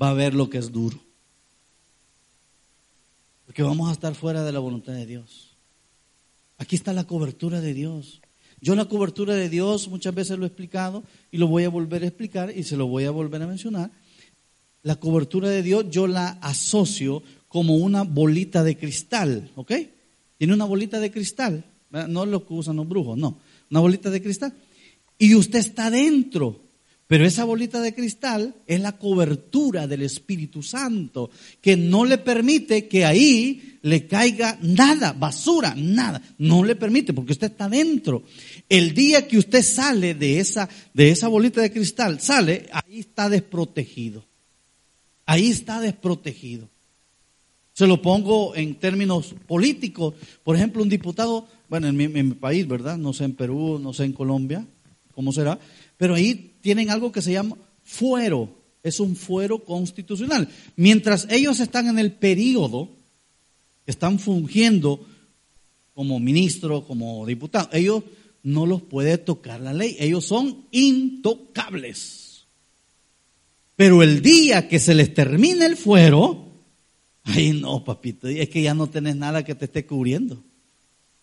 va 0.02 0.10
a 0.10 0.14
ver 0.14 0.34
lo 0.34 0.50
que 0.50 0.58
es 0.58 0.72
duro. 0.72 1.05
Porque 3.56 3.70
vamos 3.70 3.88
a 3.88 3.94
estar 3.94 4.14
fuera 4.16 4.44
de 4.44 4.52
la 4.52 4.60
voluntad 4.60 4.92
de 4.92 5.06
Dios. 5.06 5.56
Aquí 6.58 6.76
está 6.76 6.92
la 6.92 7.06
cobertura 7.06 7.62
de 7.62 7.74
Dios. 7.74 8.20
Yo 8.60 8.76
la 8.76 8.84
cobertura 8.84 9.34
de 9.34 9.48
Dios 9.48 9.88
muchas 9.88 10.14
veces 10.14 10.38
lo 10.38 10.44
he 10.44 10.48
explicado 10.48 11.06
y 11.32 11.38
lo 11.38 11.48
voy 11.48 11.64
a 11.64 11.70
volver 11.70 12.04
a 12.04 12.08
explicar 12.08 12.52
y 12.54 12.64
se 12.64 12.76
lo 12.76 12.88
voy 12.88 13.06
a 13.06 13.12
volver 13.12 13.42
a 13.42 13.48
mencionar. 13.48 13.92
La 14.84 14.98
cobertura 14.98 15.48
de 15.48 15.64
Dios 15.64 15.86
yo 15.90 16.06
la 16.06 16.32
asocio 16.42 17.24
como 17.48 17.78
una 17.78 18.04
bolita 18.04 18.62
de 18.62 18.76
cristal, 18.76 19.50
¿ok? 19.56 19.72
Tiene 20.38 20.54
una 20.54 20.66
bolita 20.66 21.00
de 21.00 21.12
cristal, 21.12 21.64
no 22.10 22.26
lo 22.26 22.46
que 22.46 22.54
usan 22.56 22.76
los 22.76 22.90
brujos, 22.90 23.18
no, 23.18 23.40
una 23.72 23.80
bolita 23.80 24.10
de 24.10 24.22
cristal 24.22 24.54
y 25.18 25.34
usted 25.34 25.60
está 25.60 25.90
dentro. 25.90 26.60
Pero 27.08 27.26
esa 27.26 27.46
bolita 27.46 27.82
de 27.82 27.94
cristal 27.94 28.56
es 28.66 28.82
la 28.82 28.98
cobertura 28.98 29.86
del 29.86 30.02
Espíritu 30.02 30.64
Santo, 30.64 31.30
que 31.62 31.78
no 31.78 32.04
le 32.04 32.18
permite 32.18 32.88
que 32.88 33.06
ahí 33.06 33.78
le 33.84 34.08
caiga 34.08 34.58
nada, 34.64 35.14
basura, 35.14 35.76
nada. 35.78 36.20
No 36.40 36.64
le 36.64 36.76
permite 36.76 37.14
porque 37.14 37.34
usted 37.34 37.52
está 37.52 37.70
dentro. 37.70 38.24
El 38.68 38.96
día 38.96 39.28
que 39.28 39.38
usted 39.38 39.62
sale 39.62 40.16
de 40.16 40.40
esa, 40.40 40.68
de 40.96 41.10
esa 41.10 41.28
bolita 41.28 41.62
de 41.62 41.72
cristal, 41.72 42.20
sale, 42.20 42.68
ahí 42.72 43.02
está 43.02 43.30
desprotegido. 43.30 44.26
Ahí 45.28 45.52
está 45.52 45.80
desprotegido. 45.82 46.70
Se 47.74 47.86
lo 47.86 48.02
pongo 48.02 48.56
en 48.56 48.76
términos 48.76 49.36
políticos. 49.46 50.16
Por 50.44 50.56
ejemplo, 50.56 50.82
un 50.82 50.90
diputado, 50.90 51.48
bueno, 51.70 51.88
en 51.88 51.98
mi, 51.98 52.06
en 52.06 52.30
mi 52.30 52.36
país, 52.36 52.68
¿verdad? 52.68 52.98
No 52.98 53.14
sé 53.14 53.26
en 53.26 53.34
Perú, 53.34 53.78
no 53.80 53.94
sé 53.94 54.06
en 54.06 54.14
Colombia, 54.14 54.66
cómo 55.16 55.32
será, 55.32 55.60
pero 55.98 56.16
ahí 56.16 56.56
tienen 56.62 56.90
algo 56.90 57.12
que 57.12 57.22
se 57.22 57.32
llama 57.32 57.58
fuero, 57.84 58.50
es 58.84 59.00
un 59.00 59.16
fuero 59.16 59.64
constitucional. 59.64 60.50
Mientras 60.76 61.28
ellos 61.30 61.60
están 61.60 61.88
en 61.88 62.00
el 62.00 62.12
periodo, 62.12 62.90
están 63.86 64.20
fungiendo 64.20 65.06
como 65.94 66.20
ministro, 66.20 66.86
como 66.86 67.26
diputado, 67.26 67.70
ellos 67.72 68.04
no 68.44 68.66
los 68.66 68.84
puede 68.84 69.18
tocar 69.18 69.60
la 69.60 69.74
ley. 69.74 69.96
Ellos 70.00 70.26
son 70.26 70.66
intocables. 70.72 72.46
Pero 73.76 74.04
el 74.04 74.22
día 74.22 74.68
que 74.68 74.80
se 74.80 74.94
les 74.94 75.14
termine 75.14 75.66
el 75.66 75.76
fuero, 75.76 76.46
ay 77.24 77.54
no, 77.54 77.84
papito, 77.84 78.28
es 78.28 78.50
que 78.50 78.62
ya 78.62 78.74
no 78.74 78.88
tenés 78.88 79.16
nada 79.16 79.44
que 79.44 79.56
te 79.56 79.66
esté 79.66 79.86
cubriendo. 79.86 80.44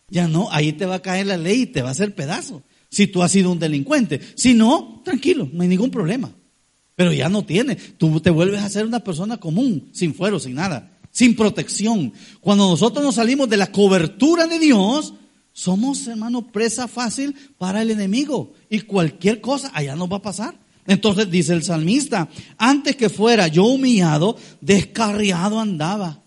Ya 0.09 0.27
no, 0.29 0.51
ahí 0.51 0.73
te 0.73 0.85
va 0.85 0.97
a 0.97 1.03
caer 1.03 1.27
la 1.27 1.37
ley 1.37 1.63
y 1.63 1.67
te 1.67 1.81
va 1.81 1.89
a 1.89 1.93
hacer 1.93 2.15
pedazo. 2.15 2.63
Si 2.93 3.07
tú 3.07 3.23
has 3.23 3.33
sido 3.33 3.51
un 3.51 3.59
delincuente. 3.59 4.21
Si 4.35 4.53
no, 4.53 5.01
tranquilo, 5.03 5.49
no 5.51 5.63
hay 5.63 5.69
ningún 5.69 5.91
problema. 5.91 6.31
Pero 6.95 7.11
ya 7.11 7.31
no 7.31 7.43
tiene. 7.43 7.75
Tú 7.75 8.21
te 8.21 8.29
vuelves 8.29 8.61
a 8.61 8.69
ser 8.69 8.85
una 8.85 9.01
persona 9.01 9.39
común, 9.39 9.89
sin 9.93 10.15
fuero, 10.15 10.39
sin 10.39 10.57
nada, 10.57 10.99
sin 11.11 11.35
protección. 11.35 12.13
Cuando 12.43 12.69
nosotros 12.69 13.03
nos 13.03 13.15
salimos 13.15 13.49
de 13.49 13.57
la 13.57 13.73
cobertura 13.73 14.47
de 14.47 14.59
Dios, 14.59 15.15
somos, 15.55 16.07
hermano, 16.07 16.53
presa 16.53 16.87
fácil 16.87 17.35
para 17.57 17.81
el 17.81 17.91
enemigo. 17.91 18.53
Y 18.69 18.81
cualquier 18.81 19.41
cosa 19.41 19.71
allá 19.73 19.97
nos 19.97 20.13
va 20.13 20.17
a 20.17 20.23
pasar. 20.23 20.55
Entonces 20.87 21.31
dice 21.31 21.55
el 21.55 21.63
salmista, 21.63 22.29
antes 22.59 22.95
que 22.97 23.09
fuera 23.09 23.49
yo 23.49 23.65
humillado, 23.65 24.37
descarriado 24.61 25.59
andaba. 25.59 26.22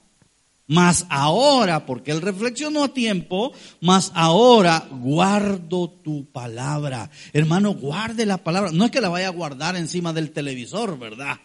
Mas 0.68 1.06
ahora, 1.10 1.86
porque 1.86 2.12
él 2.12 2.22
reflexionó 2.22 2.86
a 2.86 2.94
tiempo, 2.94 3.54
mas 3.82 4.12
ahora 4.16 4.88
guardo 4.90 5.90
tu 5.90 6.26
palabra. 6.32 7.12
Hermano, 7.34 7.74
guarde 7.74 8.26
la 8.26 8.38
palabra. 8.38 8.72
No 8.72 8.86
es 8.86 8.92
que 8.92 9.02
la 9.02 9.10
vaya 9.10 9.28
a 9.28 9.32
guardar 9.32 9.76
encima 9.76 10.12
del 10.12 10.32
televisor, 10.32 10.98
¿verdad? 10.98 11.38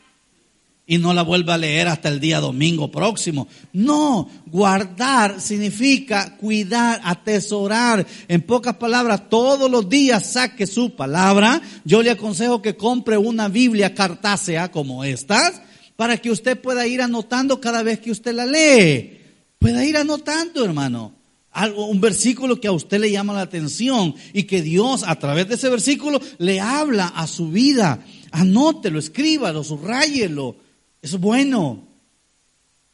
y 0.91 0.99
no 0.99 1.15
la 1.15 1.23
vuelva 1.23 1.55
a 1.55 1.59
leer 1.59 1.87
hasta 1.87 2.09
el 2.09 2.19
día 2.19 2.41
domingo 2.41 2.91
próximo. 2.91 3.47
No, 3.73 4.29
guardar 4.47 5.41
significa 5.41 6.37
cuidar, 6.37 7.01
atesorar. 7.05 8.05
En 8.27 8.43
pocas 8.43 8.75
palabras, 8.75 9.29
todos 9.29 9.71
los 9.71 9.89
días 9.89 10.33
saque 10.33 10.67
su 10.67 10.97
palabra. 10.97 11.63
Yo 11.85 12.03
le 12.03 12.11
aconsejo 12.11 12.61
que 12.61 12.77
compre 12.77 13.17
una 13.17 13.47
Biblia 13.47 13.95
cartácea 13.95 14.73
como 14.73 15.05
estas 15.05 15.63
para 16.01 16.17
que 16.17 16.31
usted 16.31 16.59
pueda 16.59 16.87
ir 16.87 17.03
anotando 17.03 17.61
cada 17.61 17.83
vez 17.83 18.01
que 18.01 18.11
usted 18.11 18.33
la 18.33 18.47
lee. 18.47 19.21
Pueda 19.59 19.85
ir 19.85 19.99
anotando, 19.99 20.65
hermano. 20.65 21.13
Algo, 21.51 21.89
un 21.89 22.01
versículo 22.01 22.59
que 22.59 22.69
a 22.69 22.73
usted 22.73 22.99
le 22.99 23.11
llama 23.11 23.35
la 23.35 23.43
atención 23.43 24.15
y 24.33 24.45
que 24.45 24.63
Dios 24.63 25.05
a 25.07 25.17
través 25.17 25.47
de 25.49 25.57
ese 25.57 25.69
versículo 25.69 26.19
le 26.39 26.59
habla 26.59 27.09
a 27.09 27.27
su 27.27 27.51
vida. 27.51 28.03
Anótelo, 28.31 28.99
escríbalo, 28.99 29.63
subrayelo 29.63 30.57
es 31.03 31.21
bueno. 31.21 31.87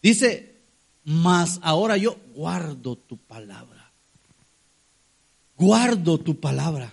Dice, 0.03 0.57
mas 1.05 1.61
ahora 1.62 1.97
yo 1.97 2.16
guardo 2.35 2.97
tu 2.97 3.19
palabra. 3.19 3.92
Guardo 5.57 6.19
tu 6.19 6.40
palabra. 6.40 6.92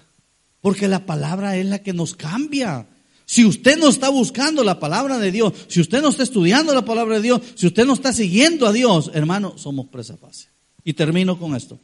Porque 0.62 0.88
la 0.88 1.08
palabra 1.08 1.58
es 1.58 1.66
la 1.66 1.80
que 1.80 1.94
nos 1.94 2.14
cambia. 2.14 2.86
Si 3.26 3.46
usted 3.46 3.78
no 3.78 3.90
está 3.90 4.10
buscando 4.10 4.64
la 4.64 4.80
palabra 4.80 5.18
de 5.18 5.32
Dios, 5.32 5.54
si 5.68 5.80
usted 5.82 6.02
no 6.02 6.10
está 6.10 6.24
estudiando 6.24 6.74
la 6.74 6.86
palabra 6.86 7.16
de 7.16 7.22
Dios, 7.22 7.42
si 7.56 7.68
usted 7.68 7.86
no 7.86 7.94
está 7.94 8.14
siguiendo 8.14 8.68
a 8.68 8.74
Dios, 8.74 9.12
hermano, 9.14 9.58
somos 9.58 9.88
presa 9.88 10.18
fácil. 10.18 10.50
Y 10.84 10.94
termino 10.94 11.40
con 11.40 11.56
esto. 11.56 11.80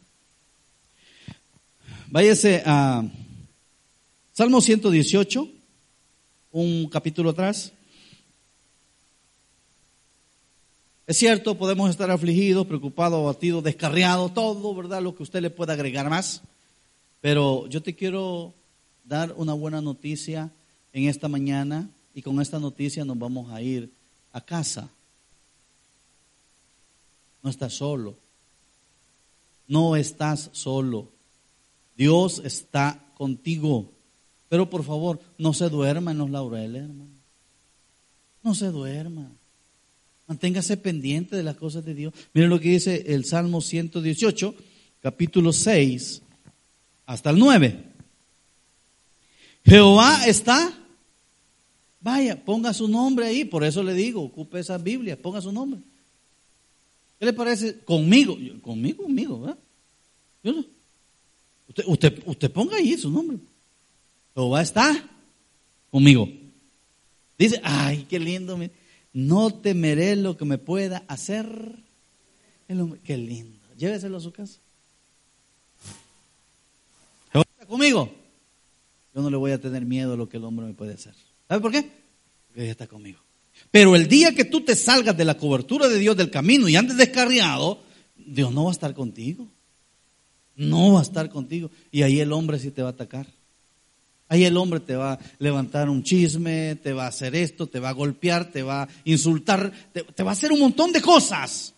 Váyase 2.07 2.63
a 2.65 3.03
Salmo 4.33 4.61
118, 4.61 5.47
un 6.51 6.89
capítulo 6.89 7.29
atrás. 7.29 7.71
Es 11.07 11.17
cierto, 11.17 11.57
podemos 11.57 11.89
estar 11.89 12.11
afligidos, 12.11 12.67
preocupados, 12.67 13.19
abatidos, 13.19 13.63
descarriados, 13.63 14.33
todo, 14.33 14.75
¿verdad? 14.75 15.01
Lo 15.01 15.15
que 15.15 15.23
usted 15.23 15.41
le 15.41 15.49
pueda 15.49 15.73
agregar 15.73 16.09
más. 16.09 16.41
Pero 17.21 17.67
yo 17.67 17.81
te 17.81 17.95
quiero 17.95 18.53
dar 19.05 19.33
una 19.35 19.53
buena 19.53 19.81
noticia 19.81 20.51
en 20.93 21.07
esta 21.07 21.27
mañana 21.27 21.89
y 22.13 22.21
con 22.21 22.41
esta 22.41 22.59
noticia 22.59 23.05
nos 23.05 23.17
vamos 23.17 23.51
a 23.51 23.61
ir 23.61 23.91
a 24.31 24.41
casa. 24.41 24.89
No 27.41 27.49
estás 27.49 27.73
solo. 27.73 28.15
No 29.67 29.95
estás 29.95 30.49
solo. 30.51 31.07
Dios 31.95 32.41
está 32.43 33.03
contigo. 33.15 33.91
Pero 34.49 34.69
por 34.69 34.83
favor, 34.83 35.19
no 35.37 35.53
se 35.53 35.69
duerma 35.69 36.11
en 36.11 36.17
los 36.17 36.29
laureles, 36.29 36.83
hermano. 36.83 37.11
No 38.43 38.55
se 38.55 38.67
duerma. 38.67 39.29
Manténgase 40.27 40.77
pendiente 40.77 41.35
de 41.35 41.43
las 41.43 41.55
cosas 41.55 41.85
de 41.85 41.93
Dios. 41.93 42.13
Miren 42.33 42.49
lo 42.49 42.59
que 42.59 42.69
dice 42.69 43.03
el 43.07 43.25
Salmo 43.25 43.61
118, 43.61 44.55
capítulo 45.01 45.53
6, 45.53 46.21
hasta 47.05 47.29
el 47.31 47.39
9. 47.39 47.88
Jehová 49.65 50.25
está. 50.27 50.73
Vaya, 52.01 52.43
ponga 52.43 52.73
su 52.73 52.87
nombre 52.87 53.27
ahí, 53.27 53.43
por 53.43 53.63
eso 53.63 53.83
le 53.83 53.93
digo, 53.93 54.21
ocupe 54.21 54.59
esa 54.59 54.77
Biblia, 54.77 55.21
ponga 55.21 55.41
su 55.41 55.51
nombre. 55.51 55.81
¿Qué 57.19 57.25
le 57.25 57.33
parece? 57.33 57.79
Conmigo, 57.79 58.37
conmigo, 58.61 59.03
conmigo, 59.03 59.41
¿verdad? 59.41 59.57
Usted, 61.67 61.83
usted, 61.85 62.23
usted 62.25 62.51
ponga 62.51 62.77
ahí 62.77 62.97
su 62.97 63.11
nombre. 63.11 63.37
Jehová 64.33 64.61
está 64.61 65.09
conmigo. 65.91 66.29
Dice, 67.37 67.59
ay, 67.63 68.05
qué 68.09 68.19
lindo 68.19 68.57
no 69.11 69.53
temeré 69.53 70.15
lo 70.15 70.37
que 70.37 70.45
me 70.45 70.57
pueda 70.57 71.03
hacer 71.07 71.47
el 72.67 72.81
hombre. 72.81 72.99
Qué 73.03 73.17
lindo. 73.17 73.57
Lléveselo 73.77 74.17
a 74.17 74.21
su 74.21 74.31
casa. 74.31 74.59
Jehová 77.31 77.45
está 77.51 77.65
conmigo. 77.65 78.18
Yo 79.13 79.21
no 79.21 79.29
le 79.29 79.37
voy 79.37 79.51
a 79.51 79.59
tener 79.59 79.85
miedo 79.85 80.13
a 80.13 80.17
lo 80.17 80.29
que 80.29 80.37
el 80.37 80.43
hombre 80.43 80.65
me 80.65 80.73
puede 80.73 80.93
hacer. 80.93 81.13
¿Sabe 81.47 81.61
por 81.61 81.71
qué? 81.71 81.89
Porque 82.47 82.61
Dios 82.61 82.71
está 82.71 82.87
conmigo. 82.87 83.19
Pero 83.71 83.95
el 83.95 84.07
día 84.07 84.33
que 84.33 84.45
tú 84.45 84.61
te 84.61 84.75
salgas 84.75 85.17
de 85.17 85.25
la 85.25 85.37
cobertura 85.37 85.87
de 85.87 85.99
Dios 85.99 86.15
del 86.15 86.31
camino 86.31 86.67
y 86.69 86.75
andes 86.75 86.97
descarriado, 86.97 87.79
Dios 88.15 88.51
no 88.51 88.65
va 88.65 88.69
a 88.69 88.73
estar 88.73 88.93
contigo. 88.93 89.47
No 90.55 90.93
va 90.93 90.99
a 90.99 91.03
estar 91.03 91.29
contigo. 91.29 91.71
Y 91.91 92.03
ahí 92.03 92.19
el 92.19 92.33
hombre 92.33 92.59
sí 92.59 92.71
te 92.71 92.81
va 92.81 92.89
a 92.89 92.91
atacar. 92.91 93.27
Ahí 94.27 94.45
el 94.45 94.57
hombre 94.57 94.79
te 94.79 94.95
va 94.95 95.13
a 95.13 95.19
levantar 95.39 95.89
un 95.89 96.03
chisme, 96.03 96.75
te 96.75 96.93
va 96.93 97.05
a 97.05 97.09
hacer 97.09 97.35
esto, 97.35 97.65
te 97.65 97.79
va 97.79 97.89
a 97.89 97.93
golpear, 97.93 98.51
te 98.51 98.61
va 98.61 98.83
a 98.83 98.89
insultar, 99.05 99.71
te, 99.91 100.23
va 100.23 100.29
a 100.29 100.33
hacer 100.33 100.51
un 100.51 100.59
montón 100.59 100.91
de 100.91 101.01
cosas. 101.01 101.73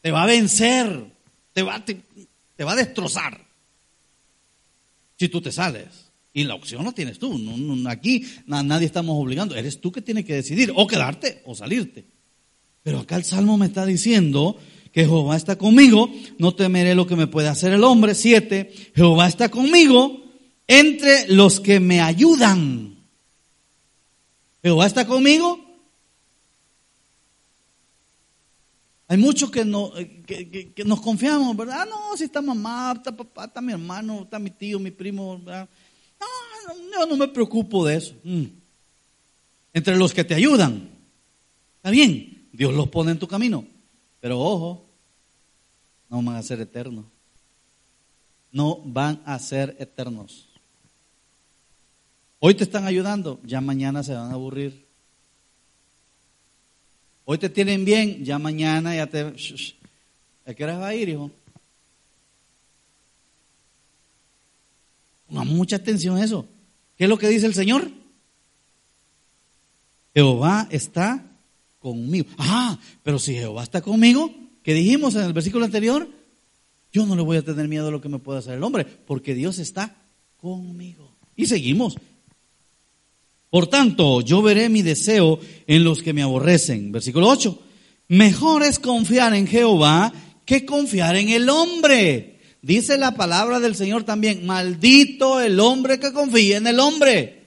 Te 0.00 0.10
va 0.10 0.22
a 0.22 0.26
vencer, 0.26 1.04
te 1.52 1.62
va, 1.62 1.84
te, 1.84 2.02
va 2.64 2.72
a 2.72 2.76
destrozar. 2.76 3.38
Si 5.18 5.28
tú 5.28 5.42
te 5.42 5.52
sales. 5.52 6.03
Y 6.36 6.42
la 6.42 6.56
opción 6.56 6.82
no 6.82 6.92
tienes 6.92 7.20
tú. 7.20 7.40
aquí 7.88 8.26
nadie 8.46 8.86
estamos 8.86 9.16
obligando. 9.16 9.54
Eres 9.54 9.80
tú 9.80 9.92
que 9.92 10.02
tienes 10.02 10.24
que 10.24 10.34
decidir 10.34 10.72
o 10.74 10.86
quedarte 10.86 11.40
o 11.46 11.54
salirte. 11.54 12.04
Pero 12.82 12.98
acá 12.98 13.16
el 13.16 13.24
Salmo 13.24 13.56
me 13.56 13.66
está 13.66 13.86
diciendo 13.86 14.58
que 14.92 15.04
Jehová 15.04 15.36
está 15.36 15.56
conmigo, 15.56 16.10
no 16.38 16.54
temeré 16.54 16.94
lo 16.94 17.06
que 17.06 17.16
me 17.16 17.28
puede 17.28 17.48
hacer 17.48 17.72
el 17.72 17.84
hombre. 17.84 18.16
Siete, 18.16 18.72
Jehová 18.94 19.28
está 19.28 19.48
conmigo, 19.48 20.24
entre 20.66 21.28
los 21.28 21.60
que 21.60 21.78
me 21.78 22.00
ayudan. 22.00 22.96
Jehová 24.62 24.86
está 24.86 25.06
conmigo. 25.06 25.60
Hay 29.06 29.18
muchos 29.18 29.50
que, 29.50 29.62
que, 30.74 30.84
nos 30.84 31.00
confiamos, 31.00 31.56
¿verdad? 31.56 31.82
Ah, 31.82 31.86
no, 31.86 32.16
si 32.16 32.24
está 32.24 32.40
mamá, 32.40 32.94
está 32.96 33.14
papá, 33.14 33.44
está 33.44 33.60
mi 33.60 33.72
hermano, 33.72 34.22
está 34.22 34.38
mi 34.38 34.50
tío, 34.50 34.78
mi 34.80 34.90
primo. 34.90 35.40
No, 36.66 37.00
yo 37.00 37.06
no 37.06 37.16
me 37.16 37.28
preocupo 37.28 37.84
de 37.86 37.96
eso. 37.96 38.14
Mm. 38.24 38.44
Entre 39.72 39.96
los 39.96 40.12
que 40.12 40.24
te 40.24 40.34
ayudan. 40.34 40.88
Está 41.76 41.90
bien, 41.90 42.48
Dios 42.52 42.72
los 42.72 42.88
pone 42.88 43.12
en 43.12 43.18
tu 43.18 43.26
camino. 43.26 43.66
Pero 44.20 44.40
ojo, 44.40 44.84
no 46.08 46.22
van 46.22 46.36
a 46.36 46.42
ser 46.42 46.60
eternos. 46.60 47.04
No 48.52 48.80
van 48.84 49.20
a 49.26 49.38
ser 49.38 49.76
eternos. 49.78 50.48
Hoy 52.38 52.54
te 52.54 52.64
están 52.64 52.86
ayudando, 52.86 53.40
ya 53.42 53.60
mañana 53.60 54.02
se 54.02 54.14
van 54.14 54.30
a 54.30 54.34
aburrir. 54.34 54.84
Hoy 57.24 57.38
te 57.38 57.48
tienen 57.48 57.84
bien, 57.84 58.24
ya 58.24 58.38
mañana 58.38 58.94
ya 58.94 59.06
te... 59.06 59.32
¿A 60.46 60.52
qué 60.54 60.66
va 60.66 60.88
a 60.88 60.94
ir, 60.94 61.08
hijo? 61.08 61.30
Ponga 65.26 65.44
mucha 65.44 65.76
atención 65.76 66.16
a 66.16 66.24
eso. 66.24 66.46
¿Qué 66.96 67.04
es 67.04 67.10
lo 67.10 67.18
que 67.18 67.28
dice 67.28 67.46
el 67.46 67.54
Señor? 67.54 67.90
Jehová 70.14 70.68
está 70.70 71.24
conmigo. 71.80 72.26
Ah, 72.38 72.78
pero 73.02 73.18
si 73.18 73.34
Jehová 73.34 73.62
está 73.62 73.82
conmigo, 73.82 74.32
¿qué 74.62 74.74
dijimos 74.74 75.14
en 75.16 75.22
el 75.22 75.32
versículo 75.32 75.64
anterior? 75.64 76.08
Yo 76.92 77.04
no 77.06 77.16
le 77.16 77.22
voy 77.22 77.36
a 77.36 77.42
tener 77.42 77.66
miedo 77.66 77.88
a 77.88 77.90
lo 77.90 78.00
que 78.00 78.08
me 78.08 78.20
pueda 78.20 78.38
hacer 78.38 78.54
el 78.54 78.62
hombre, 78.62 78.84
porque 78.84 79.34
Dios 79.34 79.58
está 79.58 79.96
conmigo. 80.36 81.10
Y 81.34 81.46
seguimos. 81.46 81.96
Por 83.50 83.66
tanto, 83.66 84.20
yo 84.20 84.42
veré 84.42 84.68
mi 84.68 84.82
deseo 84.82 85.40
en 85.66 85.84
los 85.84 86.02
que 86.02 86.12
me 86.12 86.22
aborrecen. 86.22 86.92
Versículo 86.92 87.28
8. 87.28 87.58
Mejor 88.08 88.62
es 88.62 88.78
confiar 88.78 89.34
en 89.34 89.46
Jehová 89.46 90.12
que 90.44 90.64
confiar 90.64 91.16
en 91.16 91.30
el 91.30 91.48
hombre. 91.48 92.33
Dice 92.64 92.96
la 92.96 93.14
palabra 93.14 93.60
del 93.60 93.76
Señor 93.76 94.04
también, 94.04 94.46
maldito 94.46 95.38
el 95.38 95.60
hombre 95.60 96.00
que 96.00 96.14
confía 96.14 96.56
en 96.56 96.66
el 96.66 96.80
hombre. 96.80 97.42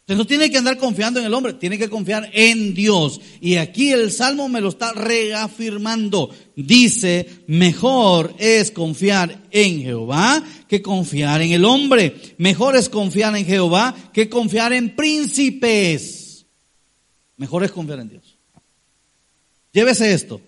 Usted 0.00 0.14
no 0.14 0.26
tiene 0.26 0.50
que 0.50 0.58
andar 0.58 0.76
confiando 0.76 1.18
en 1.18 1.24
el 1.24 1.32
hombre, 1.32 1.54
tiene 1.54 1.78
que 1.78 1.88
confiar 1.88 2.28
en 2.34 2.74
Dios. 2.74 3.18
Y 3.40 3.56
aquí 3.56 3.92
el 3.92 4.12
Salmo 4.12 4.50
me 4.50 4.60
lo 4.60 4.68
está 4.68 4.92
reafirmando. 4.92 6.28
Dice, 6.54 7.26
mejor 7.46 8.34
es 8.38 8.70
confiar 8.72 9.42
en 9.52 9.80
Jehová 9.80 10.44
que 10.68 10.82
confiar 10.82 11.40
en 11.40 11.52
el 11.52 11.64
hombre. 11.64 12.14
Mejor 12.36 12.76
es 12.76 12.90
confiar 12.90 13.34
en 13.38 13.46
Jehová 13.46 13.96
que 14.12 14.28
confiar 14.28 14.74
en 14.74 14.94
príncipes. 14.94 16.44
Mejor 17.38 17.64
es 17.64 17.72
confiar 17.72 18.00
en 18.00 18.10
Dios. 18.10 18.36
Llévese 19.72 20.12
esto. 20.12 20.42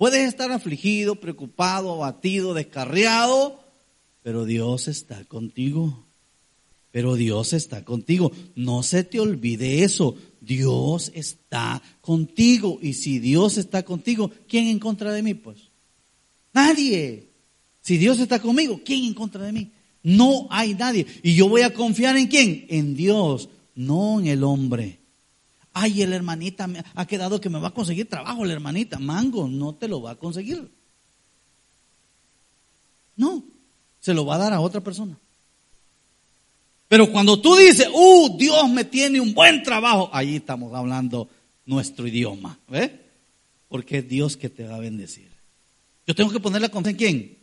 Puedes 0.00 0.26
estar 0.26 0.50
afligido, 0.50 1.16
preocupado, 1.16 1.92
abatido, 1.92 2.54
descarriado, 2.54 3.62
pero 4.22 4.46
Dios 4.46 4.88
está 4.88 5.26
contigo. 5.26 6.06
Pero 6.90 7.16
Dios 7.16 7.52
está 7.52 7.84
contigo. 7.84 8.32
No 8.54 8.82
se 8.82 9.04
te 9.04 9.20
olvide 9.20 9.84
eso. 9.84 10.16
Dios 10.40 11.12
está 11.14 11.82
contigo. 12.00 12.78
Y 12.80 12.94
si 12.94 13.18
Dios 13.18 13.58
está 13.58 13.82
contigo, 13.82 14.30
¿quién 14.48 14.68
en 14.68 14.78
contra 14.78 15.12
de 15.12 15.22
mí? 15.22 15.34
Pues 15.34 15.58
nadie. 16.54 17.28
Si 17.82 17.98
Dios 17.98 18.20
está 18.20 18.40
conmigo, 18.40 18.80
¿quién 18.82 19.04
en 19.04 19.12
contra 19.12 19.44
de 19.44 19.52
mí? 19.52 19.70
No 20.02 20.46
hay 20.48 20.72
nadie. 20.72 21.04
Y 21.22 21.34
yo 21.34 21.46
voy 21.46 21.60
a 21.60 21.74
confiar 21.74 22.16
en 22.16 22.28
quién? 22.28 22.64
En 22.70 22.96
Dios, 22.96 23.50
no 23.74 24.18
en 24.18 24.28
el 24.28 24.44
hombre. 24.44 24.99
Ay, 25.72 26.02
el 26.02 26.12
hermanita 26.12 26.68
ha 26.94 27.06
quedado 27.06 27.40
que 27.40 27.48
me 27.48 27.60
va 27.60 27.68
a 27.68 27.74
conseguir 27.74 28.08
trabajo, 28.08 28.44
la 28.44 28.52
hermanita. 28.52 28.98
Mango, 28.98 29.46
no 29.46 29.74
te 29.74 29.88
lo 29.88 30.02
va 30.02 30.12
a 30.12 30.16
conseguir. 30.16 30.70
No, 33.16 33.44
se 34.00 34.14
lo 34.14 34.24
va 34.24 34.36
a 34.36 34.38
dar 34.38 34.52
a 34.52 34.60
otra 34.60 34.80
persona. 34.80 35.16
Pero 36.88 37.12
cuando 37.12 37.40
tú 37.40 37.54
dices, 37.54 37.88
uh, 37.92 38.36
Dios 38.36 38.68
me 38.68 38.84
tiene 38.84 39.20
un 39.20 39.32
buen 39.32 39.62
trabajo, 39.62 40.10
ahí 40.12 40.36
estamos 40.36 40.74
hablando 40.74 41.28
nuestro 41.64 42.06
idioma, 42.06 42.58
¿ves? 42.68 42.90
Porque 43.68 43.98
es 43.98 44.08
Dios 44.08 44.36
que 44.36 44.48
te 44.48 44.66
va 44.66 44.74
a 44.74 44.80
bendecir. 44.80 45.30
Yo 46.04 46.14
tengo 46.16 46.32
que 46.32 46.40
poner 46.40 46.60
la 46.60 46.68
confianza 46.68 46.90
en 46.90 46.96
quién? 46.96 47.38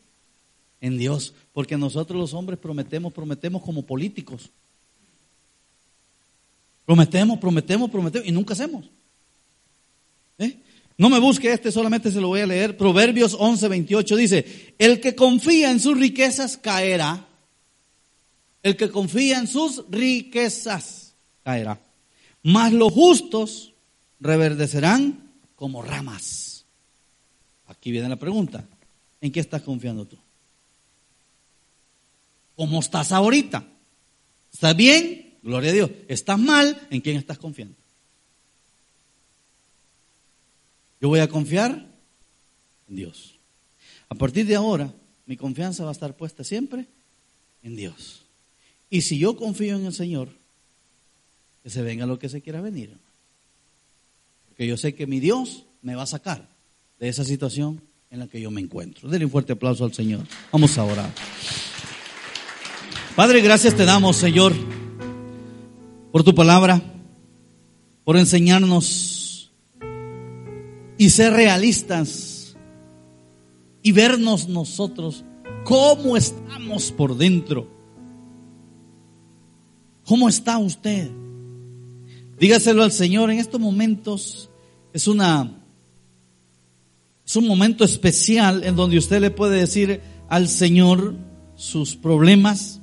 En 0.82 0.98
Dios. 0.98 1.34
Porque 1.54 1.78
nosotros 1.78 2.20
los 2.20 2.34
hombres 2.34 2.60
prometemos, 2.60 3.14
prometemos 3.14 3.62
como 3.62 3.84
políticos. 3.84 4.50
Prometemos, 6.88 7.38
prometemos, 7.38 7.92
prometemos 7.92 8.28
y 8.28 8.32
nunca 8.32 8.54
hacemos. 8.54 8.86
¿Eh? 10.40 10.58
No 10.98 11.10
me 11.10 11.20
busque 11.20 11.54
este, 11.54 11.72
solamente 11.72 12.12
se 12.12 12.20
lo 12.20 12.30
voy 12.30 12.40
a 12.40 12.48
leer. 12.48 12.76
Proverbios 12.76 13.36
11, 13.38 13.68
28 13.68 14.16
dice, 14.16 14.74
el 14.80 15.00
que 15.00 15.14
confía 15.14 15.70
en 15.70 15.80
sus 15.80 15.96
riquezas 15.96 16.58
caerá 16.58 17.28
el 18.68 18.76
que 18.76 18.90
confía 18.90 19.40
en 19.40 19.48
sus 19.48 19.86
riquezas 19.90 21.14
caerá. 21.44 21.80
Mas 22.44 22.74
los 22.74 22.92
justos 22.92 23.74
reverdecerán 24.20 25.32
como 25.56 25.82
ramas. 25.82 26.66
Aquí 27.68 27.92
viene 27.92 28.10
la 28.10 28.18
pregunta. 28.18 28.66
¿En 29.22 29.32
qué 29.32 29.40
estás 29.40 29.62
confiando 29.62 30.06
tú? 30.06 30.18
¿Cómo 32.58 32.82
estás 32.82 33.14
ahorita? 33.14 33.64
¿Estás 34.52 34.76
bien? 34.76 35.27
Gloria 35.48 35.70
a 35.70 35.74
Dios. 35.74 35.92
¿Estás 36.10 36.38
mal? 36.38 36.78
¿En 36.90 37.00
quién 37.00 37.16
estás 37.16 37.38
confiando? 37.38 37.74
Yo 41.00 41.08
voy 41.08 41.22
a 41.22 41.30
confiar 41.30 41.88
en 42.90 42.96
Dios. 42.98 43.36
A 44.10 44.16
partir 44.16 44.46
de 44.46 44.56
ahora, 44.56 44.94
mi 45.26 45.38
confianza 45.38 45.86
va 45.86 45.92
a 45.92 45.94
estar 45.94 46.18
puesta 46.18 46.44
siempre 46.44 46.86
en 47.64 47.78
Dios. 47.78 48.24
Y 48.90 49.04
si 49.04 49.20
yo 49.20 49.38
confío 49.38 49.78
en 49.78 49.86
el 49.86 49.94
Señor, 49.94 50.34
que 51.64 51.70
se 51.70 51.82
venga 51.82 52.06
lo 52.06 52.20
que 52.20 52.28
se 52.28 52.42
quiera 52.42 52.60
venir. 52.60 52.92
Porque 54.50 54.68
yo 54.68 54.76
sé 54.76 54.96
que 54.96 55.08
mi 55.08 55.22
Dios 55.22 55.64
me 55.82 55.96
va 55.96 56.04
a 56.04 56.08
sacar 56.08 56.46
de 57.00 57.08
esa 57.08 57.24
situación 57.24 57.82
en 58.12 58.20
la 58.20 58.28
que 58.28 58.42
yo 58.42 58.52
me 58.52 58.60
encuentro. 58.60 59.08
Denle 59.08 59.24
un 59.24 59.32
fuerte 59.32 59.54
aplauso 59.54 59.86
al 59.86 59.94
Señor. 59.94 60.28
Vamos 60.52 60.78
a 60.78 60.84
orar. 60.84 61.14
Padre, 63.16 63.40
gracias 63.40 63.78
te 63.78 63.86
damos, 63.86 64.18
Señor, 64.18 64.54
por 66.18 66.24
tu 66.24 66.34
palabra, 66.34 66.82
por 68.04 68.18
enseñarnos 68.18 69.52
y 70.98 71.12
ser 71.12 71.34
realistas 71.34 72.58
y 73.84 73.92
vernos 73.92 74.50
nosotros 74.50 75.24
cómo 75.64 76.18
estamos 76.18 76.92
por 76.92 77.16
dentro 77.16 77.70
¿Cómo 80.08 80.28
está 80.28 80.58
usted? 80.58 81.12
Dígaselo 82.40 82.82
al 82.82 82.92
Señor. 82.92 83.30
En 83.30 83.38
estos 83.38 83.62
momentos 83.62 84.50
es 84.94 85.08
una 85.08 85.54
es 87.24 87.36
un 87.36 87.46
momento 87.46 87.84
especial 87.84 88.64
en 88.64 88.76
donde 88.76 88.98
usted 88.98 89.22
le 89.22 89.30
puede 89.30 89.60
decir 89.60 90.02
al 90.30 90.48
Señor 90.48 91.14
sus 91.56 91.96
problemas. 91.96 92.82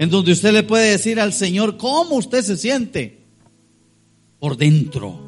En 0.00 0.08
donde 0.08 0.32
usted 0.32 0.52
le 0.54 0.62
puede 0.62 0.92
decir 0.92 1.20
al 1.20 1.34
Señor 1.34 1.76
cómo 1.76 2.16
usted 2.16 2.40
se 2.42 2.56
siente 2.56 3.20
por 4.38 4.56
dentro. 4.56 5.20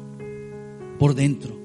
Por 0.97 1.13
dentro. 1.13 1.59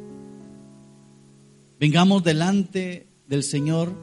Vengamos 1.80 2.22
delante 2.22 3.08
del 3.26 3.42
Señor. 3.42 3.94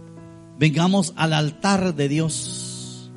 Vengamos 0.58 1.14
al 1.18 1.34
altar 1.34 1.94
de 1.94 2.10
Dios 2.10 3.12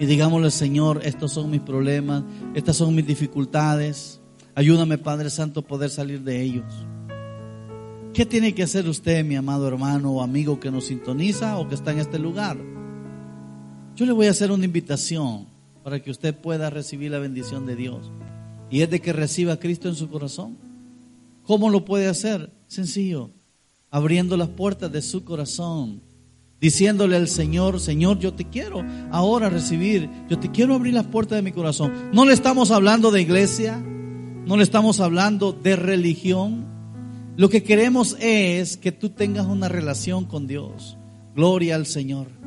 y 0.00 0.06
digámosle, 0.06 0.50
Señor, 0.50 1.00
estos 1.04 1.32
son 1.32 1.50
mis 1.50 1.60
problemas, 1.60 2.22
estas 2.54 2.76
son 2.76 2.94
mis 2.94 3.06
dificultades. 3.06 4.20
Ayúdame, 4.54 4.96
Padre 4.96 5.28
Santo, 5.28 5.60
a 5.60 5.66
poder 5.66 5.90
salir 5.90 6.22
de 6.22 6.40
ellos. 6.40 6.72
¿Qué 8.14 8.24
tiene 8.24 8.54
que 8.54 8.62
hacer 8.62 8.88
usted, 8.88 9.24
mi 9.24 9.36
amado 9.36 9.68
hermano 9.68 10.12
o 10.12 10.22
amigo 10.22 10.58
que 10.58 10.70
nos 10.70 10.86
sintoniza 10.86 11.58
o 11.58 11.68
que 11.68 11.74
está 11.74 11.92
en 11.92 11.98
este 11.98 12.18
lugar? 12.18 12.56
Yo 13.98 14.06
le 14.06 14.12
voy 14.12 14.28
a 14.28 14.30
hacer 14.30 14.52
una 14.52 14.64
invitación 14.64 15.46
para 15.82 16.00
que 16.00 16.12
usted 16.12 16.32
pueda 16.32 16.70
recibir 16.70 17.10
la 17.10 17.18
bendición 17.18 17.66
de 17.66 17.74
Dios. 17.74 18.12
Y 18.70 18.82
es 18.82 18.90
de 18.90 19.00
que 19.00 19.12
reciba 19.12 19.54
a 19.54 19.58
Cristo 19.58 19.88
en 19.88 19.96
su 19.96 20.08
corazón. 20.08 20.56
¿Cómo 21.42 21.68
lo 21.68 21.84
puede 21.84 22.06
hacer? 22.06 22.52
Sencillo, 22.68 23.30
abriendo 23.90 24.36
las 24.36 24.50
puertas 24.50 24.92
de 24.92 25.02
su 25.02 25.24
corazón 25.24 26.00
diciéndole 26.60 27.16
al 27.16 27.26
Señor, 27.26 27.80
Señor, 27.80 28.20
yo 28.20 28.34
te 28.34 28.44
quiero 28.44 28.84
ahora 29.10 29.50
recibir, 29.50 30.08
yo 30.28 30.38
te 30.38 30.52
quiero 30.52 30.74
abrir 30.76 30.94
las 30.94 31.06
puertas 31.06 31.34
de 31.34 31.42
mi 31.42 31.50
corazón. 31.50 31.92
No 32.12 32.24
le 32.24 32.34
estamos 32.34 32.70
hablando 32.70 33.10
de 33.10 33.22
iglesia, 33.22 33.78
no 33.78 34.56
le 34.56 34.62
estamos 34.62 35.00
hablando 35.00 35.50
de 35.52 35.74
religión. 35.74 36.66
Lo 37.36 37.48
que 37.48 37.64
queremos 37.64 38.16
es 38.20 38.76
que 38.76 38.92
tú 38.92 39.10
tengas 39.10 39.46
una 39.46 39.68
relación 39.68 40.24
con 40.24 40.46
Dios. 40.46 40.96
Gloria 41.34 41.74
al 41.74 41.86
Señor. 41.86 42.38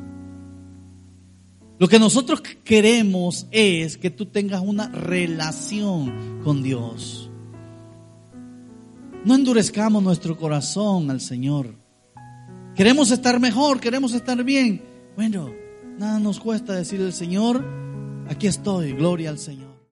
Lo 1.78 1.88
que 1.88 1.98
nosotros 1.98 2.42
queremos 2.64 3.46
es 3.50 3.96
que 3.96 4.10
tú 4.10 4.26
tengas 4.26 4.60
una 4.60 4.88
relación 4.88 6.40
con 6.44 6.62
Dios. 6.62 7.30
No 9.24 9.34
endurezcamos 9.34 10.02
nuestro 10.02 10.36
corazón 10.36 11.10
al 11.10 11.20
Señor. 11.20 11.74
Queremos 12.74 13.10
estar 13.10 13.38
mejor, 13.38 13.80
queremos 13.80 14.14
estar 14.14 14.42
bien. 14.44 14.82
Bueno, 15.16 15.52
nada 15.98 16.18
nos 16.18 16.40
cuesta 16.40 16.72
decirle 16.72 17.06
al 17.06 17.12
Señor, 17.12 17.64
aquí 18.28 18.46
estoy, 18.46 18.92
gloria 18.92 19.30
al 19.30 19.38
Señor. 19.38 19.71